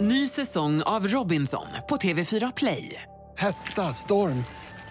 [0.00, 3.02] Ny säsong av Robinson på TV4 Play.
[3.38, 4.44] Hetta, storm,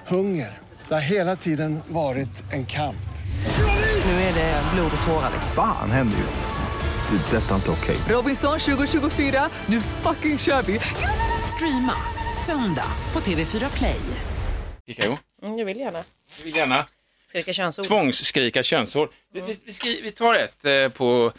[0.07, 0.57] hunger.
[0.87, 2.95] Det har hela tiden varit en kamp.
[4.05, 5.31] Nu är det blod och tårar.
[5.55, 7.17] Fan händer just nu.
[7.17, 7.37] Det.
[7.37, 7.97] är Detta är inte okej.
[8.15, 10.79] Robinson 2024, nu fucking kör vi!
[11.55, 11.93] Streama
[12.45, 13.99] söndag på TV4 Play.
[14.87, 16.03] Kikao, Mm, jag vill gärna.
[16.37, 16.85] du vill gärna
[17.25, 17.85] Skrika könsord.
[17.85, 19.09] tvångsskrika könsord.
[19.33, 21.31] Vi, vi, vi, skri, vi tar ett eh, på,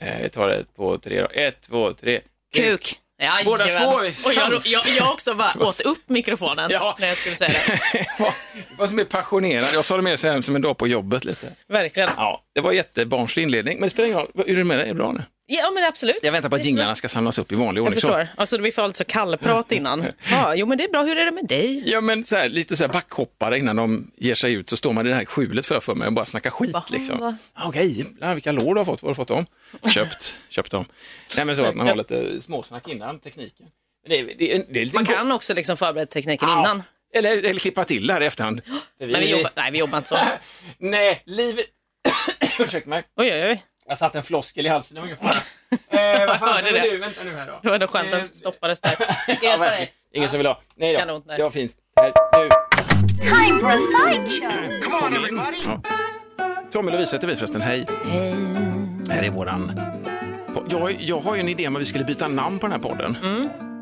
[0.00, 1.28] eh, vi tar ett på tre då.
[1.28, 2.20] Ett, två, tre.
[2.54, 2.98] Kuk.
[3.20, 3.86] Ja, Båda två
[4.28, 6.96] Och jag, jag, jag också bara åt upp mikrofonen Ja.
[7.00, 8.06] när jag skulle säga det.
[8.18, 8.32] Vad-
[8.78, 9.64] Vad som är passionerad.
[9.74, 11.46] Jag sa det mer som en dag på jobbet lite.
[11.68, 12.10] Verkligen.
[12.16, 14.30] Ja, det var jättebarnslig inledning, men det spelar ingen roll.
[14.34, 14.84] Hur är det med dig?
[14.84, 15.22] Är det bra nu?
[15.50, 16.18] Ja, men absolut.
[16.22, 18.00] Jag väntar på att jinglarna ska samlas upp i vanlig Jag ordning.
[18.00, 18.06] så.
[18.06, 18.28] förstår.
[18.36, 20.06] Alltså, vi får alltså kallprat innan.
[20.30, 21.02] Ja, jo, men det är bra.
[21.02, 21.82] Hur är det med dig?
[21.90, 24.92] Ja, men så här, lite så här backhoppare innan de ger sig ut så står
[24.92, 26.72] man i det här skjulet för, för mig och bara snackar skit.
[26.72, 26.84] Va?
[26.90, 27.18] Liksom.
[27.18, 27.36] Va?
[27.64, 29.02] Okej, jävlar, vilka lår du har fått.
[29.02, 29.46] Vad har du fått dem?
[29.94, 30.84] Köpt, köpt dem.
[31.36, 33.66] Nej, men så att man har lite småsnack innan tekniken.
[34.08, 36.60] Det, det, det Man kan också liksom förbereda tekniken Ja.
[36.60, 36.82] innan.
[37.14, 38.60] Eller, eller klippa till det här i efterhand.
[38.98, 40.18] För Men vi jobbar, nej, vi jobbar inte så.
[40.78, 41.66] Nej, livet...
[42.60, 43.02] Ursäkta mig.
[43.16, 43.62] Oj, oj, oj.
[43.88, 45.42] Jag satte en floskel i halsen, det var ingen fara.
[46.00, 46.90] Eh, vad fan, hörde det.
[46.90, 47.58] du, vänta nu här då.
[47.62, 48.90] Det var ändå skönt Eh, att stoppades där.
[48.94, 49.92] Ska jag Ja, hjälpa dig?
[50.14, 50.60] Ingen som vill ha.
[50.76, 51.36] Nej då, Kanon, nej.
[51.36, 51.72] det var fint.
[52.00, 52.48] Här, nu.
[53.20, 53.78] Time for a
[54.12, 55.00] sideshow.
[55.00, 55.40] Kom in.
[55.66, 55.82] Ja.
[56.72, 57.86] Tommy Lovisa heter vi förresten, hej.
[58.10, 58.34] Hej.
[59.10, 59.80] Här är våran...
[60.70, 62.88] Jag, jag har ju en idé om att vi skulle byta namn på den här
[62.88, 63.16] podden.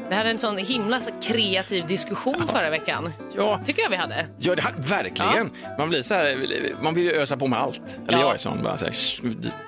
[0.09, 3.13] Vi hade en sån himla kreativ diskussion förra veckan.
[3.37, 4.27] Ja, Tycker jag vi hade.
[4.39, 5.51] ja det, verkligen.
[5.79, 6.47] Man blir så här,
[6.83, 7.81] man vill ju ösa på med allt.
[8.09, 8.21] Eller Ja.
[8.21, 8.95] jag är sån, bara så här,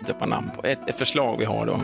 [0.07, 0.67] döpa namn på.
[0.67, 1.81] Ett, ett förslag vi har då.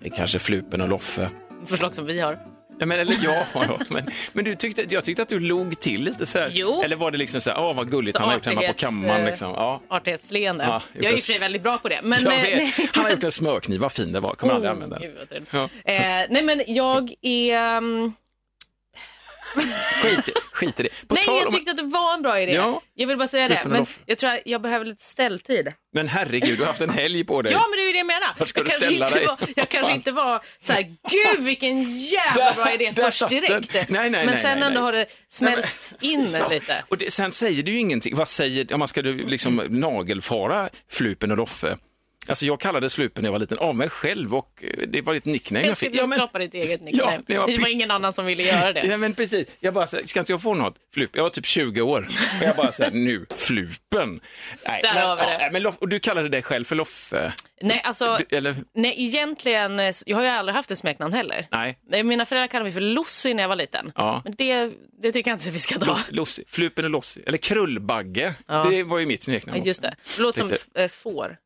[0.00, 1.30] Det är kanske Flupen och Loffe.
[1.64, 2.38] Förslag som vi har.
[2.80, 6.04] Ja, men, eller ja, ja, men, men du tyckte, jag tyckte att du log till
[6.04, 6.50] lite så här.
[6.54, 6.82] Jo.
[6.82, 8.72] Eller var det liksom så här, åh vad gulligt Så han har gjort hemma på
[8.74, 9.20] kammaren.
[9.20, 9.50] eh, Liksom.
[9.50, 9.80] Ja.
[9.88, 10.64] Artighetsleende.
[10.64, 11.98] Ja, jag är och för väldigt bra på det.
[12.02, 12.32] Men, eh.
[12.94, 14.34] Han har gjort en smörkniv, vad fin det var.
[14.34, 15.10] Kommer aldrig använda den.
[15.30, 15.46] Gud.
[15.50, 15.62] Ja.
[15.84, 18.27] Eh, nej men jag är...
[20.02, 20.88] Skit, skit i det.
[21.08, 22.52] På nej jag om- tyckte att det var en bra idé.
[22.54, 22.82] Ja.
[22.94, 23.62] Jag vill bara säga det.
[23.64, 24.00] Men Loffe.
[24.06, 25.72] jag tror att jag behöver lite ställtid.
[25.94, 27.52] Men herregud, du har haft en helg på dig.
[27.52, 28.28] Ja men det är ju det jag menar.
[28.38, 29.26] Vart ska jag du kanske, ställa inte dig?
[29.26, 33.72] var, jag kanske inte var så här, gud vilken jävla bra idé Där först direkt.
[33.74, 34.82] Nej, nej, men nej, sen nej, ändå nej.
[34.82, 36.48] har det smält in Ja.
[36.48, 36.84] lite.
[36.88, 38.16] Och det, sen säger du ju ingenting.
[38.16, 41.76] Vad säger, om man ska du liksom nagelfara Flupen och Loffe?
[42.28, 45.14] Alltså jag kallades Flupen när jag var liten av mig själv och eh, det var
[45.14, 46.00] ett nickname Jag jag ska fick.
[46.02, 47.22] inte skapa ditt eget nickname.
[47.26, 48.86] Ja, det var ingen annan som ville göra det.
[48.86, 50.74] Ja men precis, jag bara så här, ska inte jag få något?
[50.94, 52.08] Flup, jag var typ 20 år
[52.40, 54.20] och jag bara såhär, nu, Flupen.
[54.68, 55.38] Nej, Där men, har vi det.
[55.40, 57.32] ja, men Loff, och du kallade dig själv för Loffe?
[57.62, 58.56] Nej, alltså, Du, eller?
[58.74, 61.46] nej, egentligen, eh, jag har ju aldrig haft ett smeknamn heller.
[61.50, 61.78] Nej.
[62.04, 63.92] Mina föräldrar kallade mig för Lossi när jag var liten.
[63.94, 64.20] Ja.
[64.24, 64.70] Men det,
[65.02, 65.98] det tycker jag inte vi ska ta.
[66.08, 68.34] Lossi, Flupen och Lossi, eller Krullbagge,
[68.70, 69.58] det var ju mitt smeknamn.
[69.58, 69.94] Ja, Just det.
[70.16, 71.36] Det låter som Lite- eh, får.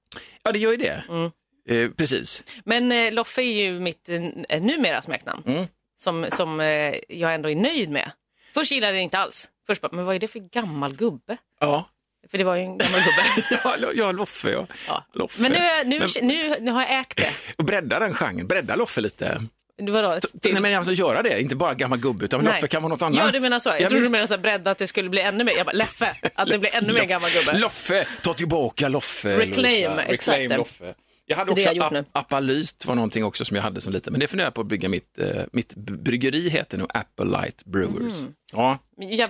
[0.42, 1.04] Ja, det gör ju det.
[1.08, 1.30] Mm.
[1.68, 2.44] Eh, precis.
[2.64, 4.08] Men eh, Loffe är ju mitt
[4.48, 5.42] eh, numera smeknamn.
[5.46, 5.66] Mm.
[5.96, 8.10] Som, som eh, jag ändå är nöjd med.
[8.54, 9.48] Först gillade jag det inte alls.
[9.66, 11.36] Först bara, men vad är det för gammal gubbe?
[11.60, 11.84] Ja,
[12.30, 13.58] För det var ju en gammal gubbe.
[13.64, 14.66] ja, ja Loffe ja.
[14.88, 15.04] Ja.
[15.12, 15.42] Loffe.
[15.42, 17.30] Men nu, nu, Men- nu, nu har jag ägt det.
[17.58, 19.42] Och bredda den genren, bredda Loffe lite.
[19.90, 20.14] Vadå?
[20.44, 22.68] Nej men alltså göra det, inte bara gammal gubbe utan Nej.
[22.68, 23.18] Kan vara något annat.
[23.18, 23.68] Ja, du menar så.
[23.68, 25.52] Jag Ja, trodde du menade så här, bredda att det skulle bli ännu mer.
[25.56, 27.58] Jag bara, Leffe, att det blir ännu mer gammal gubbe.
[27.58, 29.38] Loffe, ta tillbaka Loffe.
[29.38, 30.02] Reclaim, Lovisa.
[30.02, 30.38] exakt.
[30.38, 30.94] Reclaim Loffe.
[31.26, 32.04] Jag hade Så också jag ap- nu.
[32.12, 34.66] Apalyt var någonting också som jag hade som liten, men det funderar jag på att
[34.66, 38.20] bygga mitt, eh, mitt bryggeri heter nu Apple Light Brewers.
[38.20, 38.32] Mm.
[38.52, 38.78] Ja.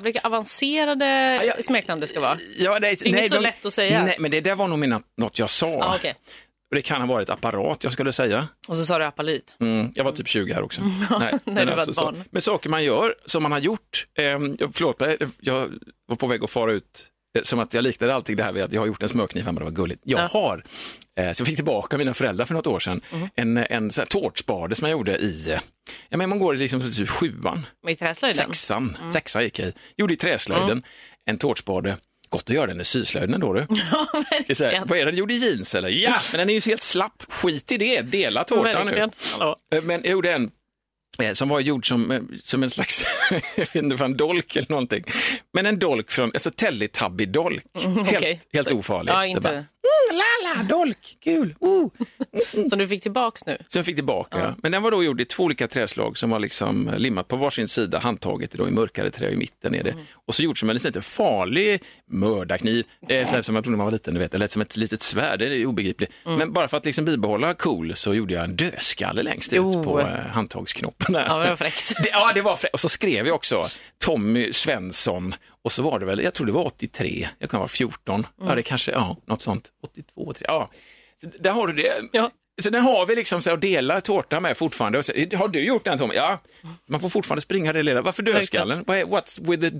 [0.02, 1.54] Vilka avancerade ja.
[1.62, 2.38] smeknamn det ska vara.
[2.58, 4.04] Ja, det, inget så lätt att säga.
[4.04, 5.68] Nej, men det där var nog mina, något jag sa.
[5.68, 6.14] Ja, okej.
[6.72, 8.48] Och Det kan ha varit apparat jag skulle säga.
[8.68, 9.56] Och så sa du apalyt.
[9.60, 10.82] Mm, jag var typ 20 här också.
[11.20, 12.14] Nej, när men ett så-.
[12.30, 14.06] Men saker man gör, som man har gjort.
[14.18, 15.02] Eh, jag- förlåt,
[15.40, 15.68] jag
[16.08, 17.04] var på väg att fara ut,
[17.38, 19.44] eh, som att jag liknade allting det här vid att jag har gjort en smörkniv
[19.44, 20.02] hemma, det var gulligt.
[20.04, 20.64] Jag har,
[21.18, 23.28] eh, så jag fick tillbaka mina föräldrar för något år sedan, Mhm.
[23.34, 25.60] en, en sån här tårtspade som jag gjorde i, eh,
[26.08, 28.36] ja men man går i liksom typ sjuan, Med träslöjden.
[28.36, 29.12] sexan, Mm.
[29.12, 29.72] sexan gick jag i.
[29.96, 30.82] Gjorde i träslöjden,
[31.24, 31.96] en tårtspade.
[32.32, 33.66] Gott att göra den i syslöjden ändå du.
[33.92, 35.88] Ja, Det är så här, vad är den gjord i jeans eller?
[35.88, 37.22] Ja, men den är ju helt slapp.
[37.28, 38.98] Skit i det, dela tårtan nu.
[39.74, 40.50] Eh, Men jag gjorde en
[41.22, 44.70] eh, som var gjord som, eh, som en slags, jag vet inte, en dolk eller
[44.70, 45.04] någonting.
[45.52, 47.62] Men en dolk från, alltså Teletubby-dolk.
[47.74, 48.40] helt, okej.
[48.52, 49.12] helt ofarlig.
[49.12, 49.64] Ja, inte.
[49.82, 51.54] Mm, lala, dolk, kul.
[51.60, 51.88] Oh.
[52.68, 53.58] Som du fick tillbaks nu.
[53.68, 56.90] Sen fick tillbaka, men den var då gjord i två olika träslag som var liksom
[56.96, 59.90] limmat på varsin sida, handtaget då i mörkare trä i mitten är det.
[59.90, 60.04] Mm.
[60.26, 63.86] Och så gjort som en lite farlig mördarkniv, eh, så här som jag trodde man
[63.86, 66.12] var liten, du vet, eller som ett litet svärd, det är obegripligt.
[66.26, 66.38] Mm.
[66.38, 69.80] Men bara för att liksom bibehålla cool så gjorde jag en dödskalle längst Jo.
[69.80, 71.12] ut på eh, handtagsknoppen.
[71.12, 71.26] Där.
[71.28, 71.92] Ja, det var fräckt.
[72.02, 72.74] Det, ja, det var fräckt.
[72.74, 73.66] Och så skrev jag också
[73.98, 77.68] Tommy Svensson och så var det väl, jag tror det var 83, jag kan vara
[77.68, 78.48] 14, Mm.
[78.48, 80.70] ja det kanske, ja, något sånt, 82, 83, ja.
[81.20, 81.92] Så Där har du det.
[82.12, 82.30] Ja.
[82.62, 85.02] Så den har vi liksom så och delar tårta med fortfarande.
[85.02, 86.10] Så, har du gjort den Tom?
[86.14, 86.40] Ja,
[86.88, 88.02] man får fortfarande springa det lilla.
[88.02, 88.84] Varför dödskallen?
[88.84, 89.76] What's with the...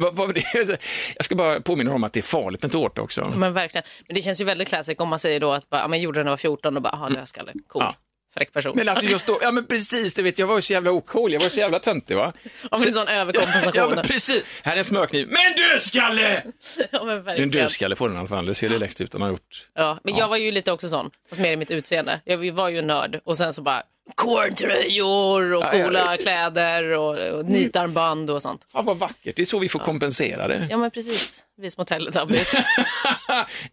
[1.16, 3.32] Jag ska bara påminna om att det är farligt med tårta också.
[3.36, 3.84] Men verkligen.
[4.06, 6.18] Men det känns ju väldigt classic om man säger då att bara, ja, men gjorde
[6.18, 7.94] den när jag var 14 och bara, ha dödskalle, cool, Ja.
[8.34, 8.72] Fräck person.
[8.76, 11.32] Men alltså just då, ja men precis, det vet jag, var ju så jävla ocool,
[11.32, 12.32] jag var så jävla töntig va?
[12.70, 13.72] Ja, men en sån överkompensation.
[13.74, 16.42] Ja men precis, här är en smörkniv, men dödskalle!
[16.90, 17.50] Ja, men Det är en verkligen.
[17.50, 19.68] dödskalle på den i alla fall, det ser det längst ut han har gjort.
[19.74, 22.20] Ja, men jag var ju lite också sån, fast mer i mitt utseende.
[22.24, 23.82] Jag var ju en nörd och sen så bara
[24.14, 26.16] corntröjor och Ja, ja, coola ja.
[26.22, 28.66] kläder och, och nitarmband och sånt.
[28.72, 30.66] Fan vad vackert, det är så vi får kompensera det.
[30.70, 32.54] Ja men precis, vi små Teletubbies.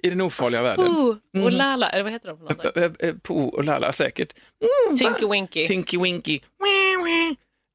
[0.05, 0.85] I den ofarliga världen.
[0.85, 1.45] Pooh Mm.
[1.45, 2.77] och Lala, eller vad heter de för något?
[2.77, 4.33] Eh, eh, Po och Lalla säkert.
[4.99, 5.67] Tinky Winky.
[5.67, 6.39] Tinky Winky.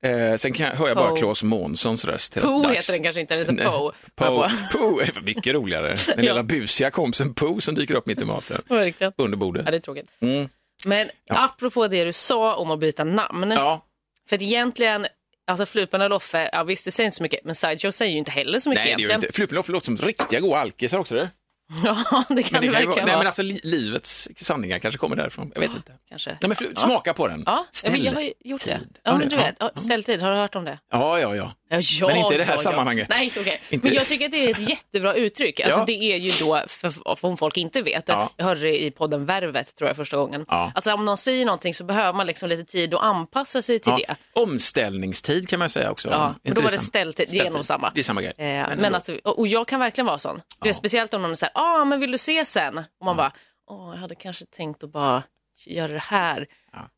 [0.02, 1.16] Eh, sen kan jag, hör jag bara.
[1.16, 2.36] Claes Månssons röst.
[2.36, 2.76] hela Pooh dags.
[2.78, 3.92] heter den kanske inte, den heter Poe.
[4.14, 4.24] Po.
[4.24, 4.48] På.
[4.72, 5.88] Po är mycket roligare.
[6.06, 6.22] Den Ja.
[6.32, 8.62] lilla busiga kompisen Po som dyker upp mitt i maten.
[8.68, 9.12] Verkligen.
[9.16, 9.62] Under bordet.
[9.64, 10.10] Ja, det är tråkigt.
[10.20, 10.48] Mm.
[10.86, 13.50] Men apropå det du sa om att byta namn.
[13.50, 13.86] Ja,
[14.28, 15.06] För att egentligen,
[15.46, 18.18] alltså Flupan och Loffe, ja visst det säger inte så mycket, men Sideshow säger ju
[18.18, 19.42] inte heller så mycket nej det gör egentligen.
[19.58, 19.72] inte.
[19.72, 21.14] Låter som riktiga goa alkisar också.
[21.14, 21.30] Det.
[21.84, 24.78] Ja, det kan Men det det ju vara, verkligen nej men alltså li, livets sanningar
[24.78, 25.52] kanske kommer därifrån.
[25.54, 25.92] Jag vet inte.
[26.08, 26.30] Kanske.
[26.30, 27.42] Nej men flu, smaka på den.
[27.46, 28.80] Ja, ja, men jag har gjort det.
[29.02, 30.78] Ja, men du vet, ja, ställtid, har du hört om det?
[30.92, 31.52] Ja, ja, ja.
[31.72, 32.62] Ja, Men inte i det här ja, ja.
[32.70, 33.08] sammanhanget.
[33.10, 33.32] Nej.
[33.70, 35.60] Inte- Men jag tycker att det är ett jättebra uttryck.
[35.60, 35.84] Alltså.
[35.86, 38.30] Det är ju då, för, för om folk inte vet, Ja.
[38.36, 40.44] jag hörde det i podden Värvet tror jag första gången.
[40.48, 43.92] Alltså om någon säger någonting så behöver man liksom lite tid att anpassa sig till
[43.92, 44.16] det.
[44.32, 46.08] Omställningstid kan man säga också.
[46.10, 47.90] Ja, men då var det ställtid, det är nog samma.
[47.94, 48.32] Det är samma grej.
[48.38, 50.40] Eh, Men men alltså, och jag kan verkligen vara sån.
[50.62, 52.78] Du vet, speciellt om någon säger, ah, men vill du se sen?
[52.78, 53.32] Och man bara,
[53.70, 55.22] åh, jag hade kanske tänkt att bara
[55.66, 56.46] göra det här.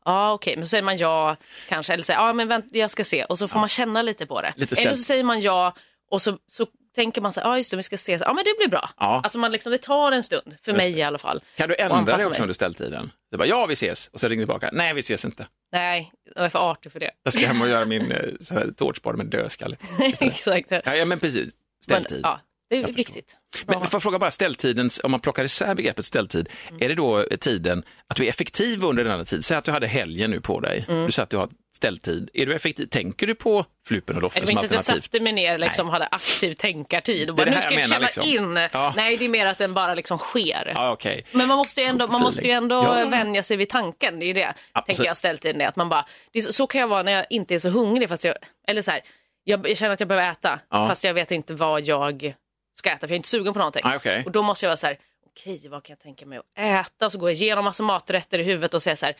[0.05, 1.35] Ja, okej, men så säger man ja,
[1.69, 3.23] kanske, eller säger, ja, men vänta, jag ska se.
[3.23, 4.53] Och så får man känna lite på det.
[4.57, 5.73] Lite eller så säger man ja,
[6.11, 8.43] och så, så tänker man så här, ja just det, vi ska se, ja men
[8.45, 8.89] det blir bra.
[8.99, 9.21] Ja.
[9.23, 11.43] Alltså man liksom, det tar en stund, för mig i alla fall.
[11.55, 12.41] Kan du ändra dig också mig.
[12.41, 13.11] under ställtiden?
[13.31, 15.47] Det bara, ja vi ses, och så ringer du tillbaka, nej vi ses inte.
[15.71, 17.11] Nej, jag är för artig för det.
[17.23, 19.77] Jag ska hem och göra min eh, tårtspade med dödskalle.
[20.19, 20.71] Exakt.
[20.71, 21.51] Ja, ja men precis, Men,
[22.03, 22.19] ställtid.
[22.23, 22.39] ja,
[22.73, 22.97] det är Jag förstår.
[23.13, 23.37] viktigt.
[23.65, 23.79] Bra.
[23.79, 26.81] Men får jag fråga bara ställtiden, om man plockar isär begreppet ställtid, Mm.
[26.81, 29.45] är det då tiden att du är effektiv under denna tid?
[29.45, 31.05] Säg att du hade helgen nu på dig, Mm.
[31.05, 32.29] du sa att du har ställtid.
[32.33, 32.85] Är du effektiv?
[32.85, 35.01] Tänker du på Flupen och Det Loffe var som inte att jag alternativ?
[35.01, 37.81] satte mig ner liksom, hade aktiv tänkartid och Det är bara, det nu ska jag
[37.81, 38.23] jag känna liksom.
[38.23, 38.67] in.
[38.73, 38.93] Ja.
[38.95, 40.71] Nej, det är mer att den bara liksom sker.
[40.75, 41.25] Ja, okej.
[41.31, 43.05] Men man måste ju ändå, man måste ju ändå Ja.
[43.05, 44.19] vänja sig vid tanken.
[44.19, 44.85] Det är ju det, Absolut.
[44.85, 45.67] tänker jag ställtiden är.
[45.67, 47.69] Att man bara, det är så, så kan jag vara när jag inte är så
[47.69, 48.09] hungrig.
[48.09, 48.35] Fast jag,
[48.67, 49.01] eller så här,
[49.43, 52.33] jag, jag känner att jag behöver äta, fast jag vet inte vad jag
[52.73, 53.81] ska äta, för jag är inte sugen på någonting.
[53.85, 54.23] Ah, okej.
[54.25, 54.97] Och då måste jag vara så här,
[55.31, 57.05] okej, vad kan jag tänka mig att äta?
[57.05, 59.15] Och så går jag igenom massa maträtter i huvudet och säger så här,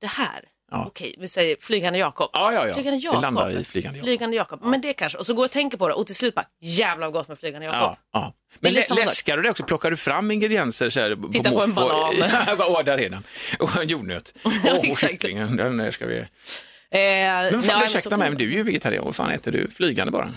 [0.00, 0.84] det här, Ja.
[0.86, 2.30] okej, vi säger flygande Jakob.
[2.32, 2.74] Ja, ja, ja.
[2.74, 3.22] Flygande Det Jakob.
[3.22, 4.06] landar i flygande Jakob.
[4.06, 4.62] Flygande Jakob.
[4.64, 6.46] Men det kanske, och så går jag och tänker på det och till slut bara,
[6.60, 7.80] jävlar vad gott med flygande Jakob.
[7.80, 8.34] Ja, ja.
[8.52, 9.64] Det Men lä- läskar du det också?
[9.64, 10.90] Plockar du fram ingredienser?
[10.90, 11.88] Så här, Titta på en måfå?
[11.88, 12.14] banan.
[12.58, 13.22] Ja, Åh, där är den.
[13.58, 14.34] Och en jordnöt.
[14.44, 15.10] Ja, Åh, exakt.
[15.12, 15.56] kycklingen.
[15.56, 16.18] Den ska vi...
[16.18, 16.26] Eh,
[16.90, 19.04] Men nej, fan, ursäkta så- mig, men du är ju vegetarian.
[19.04, 19.70] Vad fan äter du?
[19.70, 20.32] Flygande bara?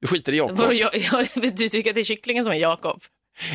[0.00, 0.56] Du skiter i Jakob?
[0.58, 3.02] Vadå, jag, jag, du tycker att det är kycklingen som är Jakob?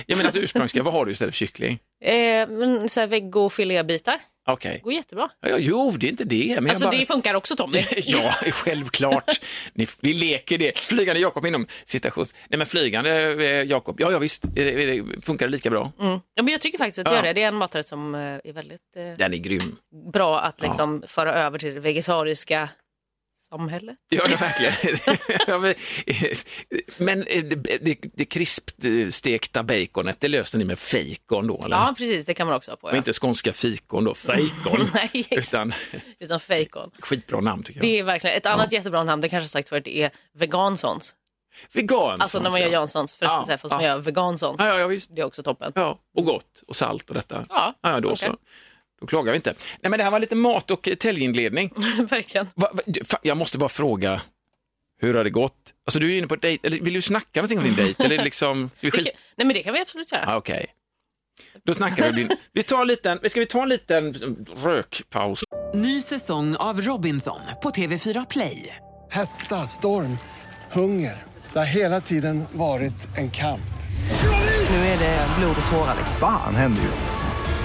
[0.06, 1.80] Jag menar alltså ursprungsgrejer, vad har du istället för kyckling?
[2.03, 4.81] Eh, men så här veggo filébitar Okej.
[4.83, 5.30] går jättebra.
[5.42, 6.56] Ja, ja, jo, det är inte det.
[6.62, 6.97] Men Alltså bara...
[6.97, 7.77] det funkar också Tommy.
[8.06, 9.42] Ja, självklart.
[9.74, 10.80] Ni, vi leker det.
[10.80, 12.33] Flygande Jakob inom citations...
[12.50, 13.09] Nej, men flygande
[13.45, 14.44] eh, Jakob, ja, ja visst,
[15.21, 15.92] funkar det lika bra?
[16.01, 16.19] Mm.
[16.36, 17.15] Ja, men jag tycker faktiskt att det Ja.
[17.15, 17.33] gör det.
[17.33, 19.75] Det är en maträtt som eh, är väldigt eh, Den är grym.
[20.13, 22.69] bra att liksom föra över till det vegetariska
[23.50, 23.97] samhället.
[24.09, 25.18] Ja, verkligen.
[25.47, 25.73] Ja, men,
[26.07, 26.37] eh,
[26.97, 31.61] men det, det, det krispstekta baconet, det löste ni med fejkon då?
[31.66, 31.75] Eller?
[31.78, 32.25] Ja, precis.
[32.25, 32.90] Det kan man också ha på.
[32.92, 32.97] Ja.
[32.97, 34.90] inte skånska fikon då, fejkon.
[34.94, 35.73] Nej, Utan
[36.19, 36.92] utan fejkon.
[36.99, 37.83] skitbra namn tycker jag.
[37.85, 41.16] Det är verkligen ett annat jättebra namn, det kanske sagt förut, det är vegansons.
[41.73, 42.21] Vegansons.
[42.21, 42.73] Alltså när man gör ja.
[42.73, 43.78] Janssons, förresten, Ja, här, fast ja.
[43.78, 44.59] man gör vegansons.
[44.59, 45.16] Ja, ja, ja, visst.
[45.16, 45.71] Det är också toppen.
[45.75, 47.45] Ja, och gott och salt och detta.
[47.49, 48.30] Ja, ja då okej.
[48.30, 48.37] så.
[49.02, 49.54] Då klagar vi inte.
[49.81, 51.73] Nej, men det här var lite mat och täljinledning.
[52.09, 52.47] verkligen.
[52.56, 52.81] Va, va,
[53.21, 54.21] jag måste bara fråga,
[55.02, 55.54] hur har det gått?
[55.87, 58.04] Alltså du är inne på dejt, eller vill du snacka någonting om din dejt?
[58.04, 59.06] Eller liksom, ska vi Det skit...
[59.06, 60.23] kan- Nej men det kan vi absolut göra.
[60.28, 60.66] Ah, Okej.
[61.66, 62.23] Då snackar vi.
[62.23, 62.30] Din...
[62.54, 64.14] Vi tar en liten, ska vi ta en liten
[64.57, 65.44] rökpaus?
[65.73, 68.75] Ny säsong av Robinson på TV4 Play.
[69.11, 70.18] Hetta, storm,
[70.71, 71.23] hunger.
[71.54, 73.61] Det har hela tiden varit en kamp.
[74.69, 75.95] Nu är det blod och tårar.
[75.97, 76.16] liksom.
[76.19, 77.24] Fan händer just nu.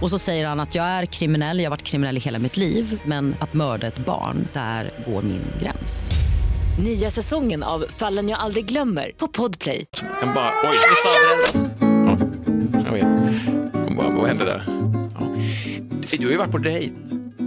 [0.00, 2.56] Och så säger han att jag är kriminell, jag har varit kriminell i hela mitt
[2.56, 6.10] liv men att mörda ett barn, där går min gräns.
[6.84, 9.86] Nya säsongen av Fallen jag aldrig glömmer på Podplay.
[10.02, 11.66] Jag kan bara, oj, Vi förbereder oss.
[12.86, 13.96] jag vet.
[13.96, 14.64] Vad, vad hände där?
[15.20, 16.16] Ja.
[16.18, 16.96] Du har ju varit på dejt,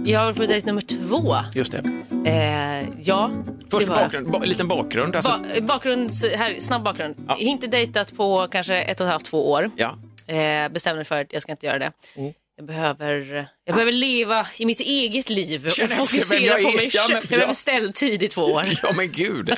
[0.04, 1.34] Jag har varit på dejt nummer två.
[1.54, 1.82] just det.
[2.30, 3.30] Eh, ja.
[3.70, 4.04] Först var jag.
[4.04, 5.16] bakgrund, ba, liten bakgrund.
[5.16, 7.14] Alltså, Ba bakgrund, här, snabb bakgrund.
[7.28, 7.36] Ja.
[7.36, 9.70] Inte dejtat på kanske ett och ett halvt, två år.
[9.76, 9.94] ja.
[10.26, 11.92] Eh, bestämde mig för att jag ska inte göra det.
[12.16, 12.32] Mm.
[12.60, 16.90] Jag behöver, jag behöver leva i mitt eget liv och Känner fokusera jag på mig
[16.90, 17.08] själv.
[17.08, 17.54] men- Jag behöver ja.
[17.54, 18.64] ställd tid i två år.
[18.82, 19.50] ja, men gud.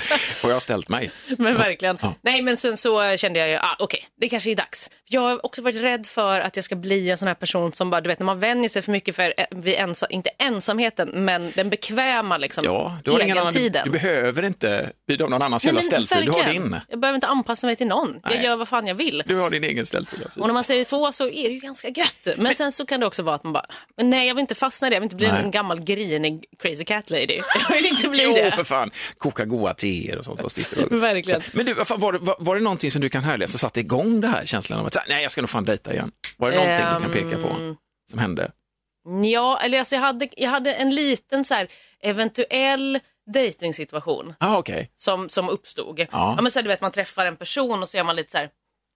[0.42, 1.10] Och jag har ställt mig.
[1.38, 1.98] Men verkligen.
[2.02, 2.14] Ja.
[2.22, 4.90] Nej, men sen så kände jag ju, ah, okej, det kanske är dags.
[5.08, 7.90] Jag har också varit rädd för att jag ska bli en sån här person som
[7.90, 11.08] bara, du vet, när man vänjer sig för mycket för, eh, vid ensa, inte ensamheten,
[11.24, 13.84] men den bekväma liksom, Ja, du har ingen annan, du, egentiden.
[13.84, 16.24] du behöver inte bjuda av någon annans jävla men ställtid.
[16.24, 16.80] Du har din.
[16.88, 18.20] Jag behöver inte anpassa mig till någon.
[18.22, 18.44] Jag Nej.
[18.44, 19.22] gör vad fan jag vill.
[19.26, 20.18] Du har din egen ställtid.
[20.36, 22.28] Och när man säger så så är det ju ganska gött.
[22.36, 23.66] Men, sen så kan det också vara att man bara,
[23.96, 24.96] men nej jag vill inte fastna i det.
[24.96, 25.42] Jag vill inte bli Nej.
[25.44, 27.40] en gammal grinig crazy cat lady.
[27.68, 28.50] Jag vill inte bli Jo, det.
[28.50, 28.90] för fan.
[29.18, 30.40] Koka goda teer och sånt.
[30.90, 31.42] Verkligen.
[31.52, 34.20] Men du, var, det, var, var det någonting som du kan härleda som satte igång
[34.20, 36.10] det här känslan av att nej, jag ska nog fan dejta igen?
[36.36, 37.76] Var det någonting du kan peka på Ehm.
[38.10, 38.50] som hände?
[39.24, 41.68] Ja, eller alltså jag hade, jag hade en liten så här
[42.02, 43.00] eventuell
[43.34, 44.90] dejtingsituation Ah, okej.
[44.96, 45.98] som, som uppstod.
[46.00, 46.06] Ja.
[46.12, 46.38] Ja.
[46.42, 48.38] men så här, du vet, man träffar en person och så är man lite så
[48.38, 48.48] här,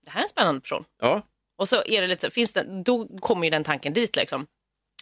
[0.05, 0.83] det här är en spännande person.
[1.01, 1.21] Ja.
[1.57, 4.45] Och så är det lite så, finns det, då kommer ju den tanken dit liksom.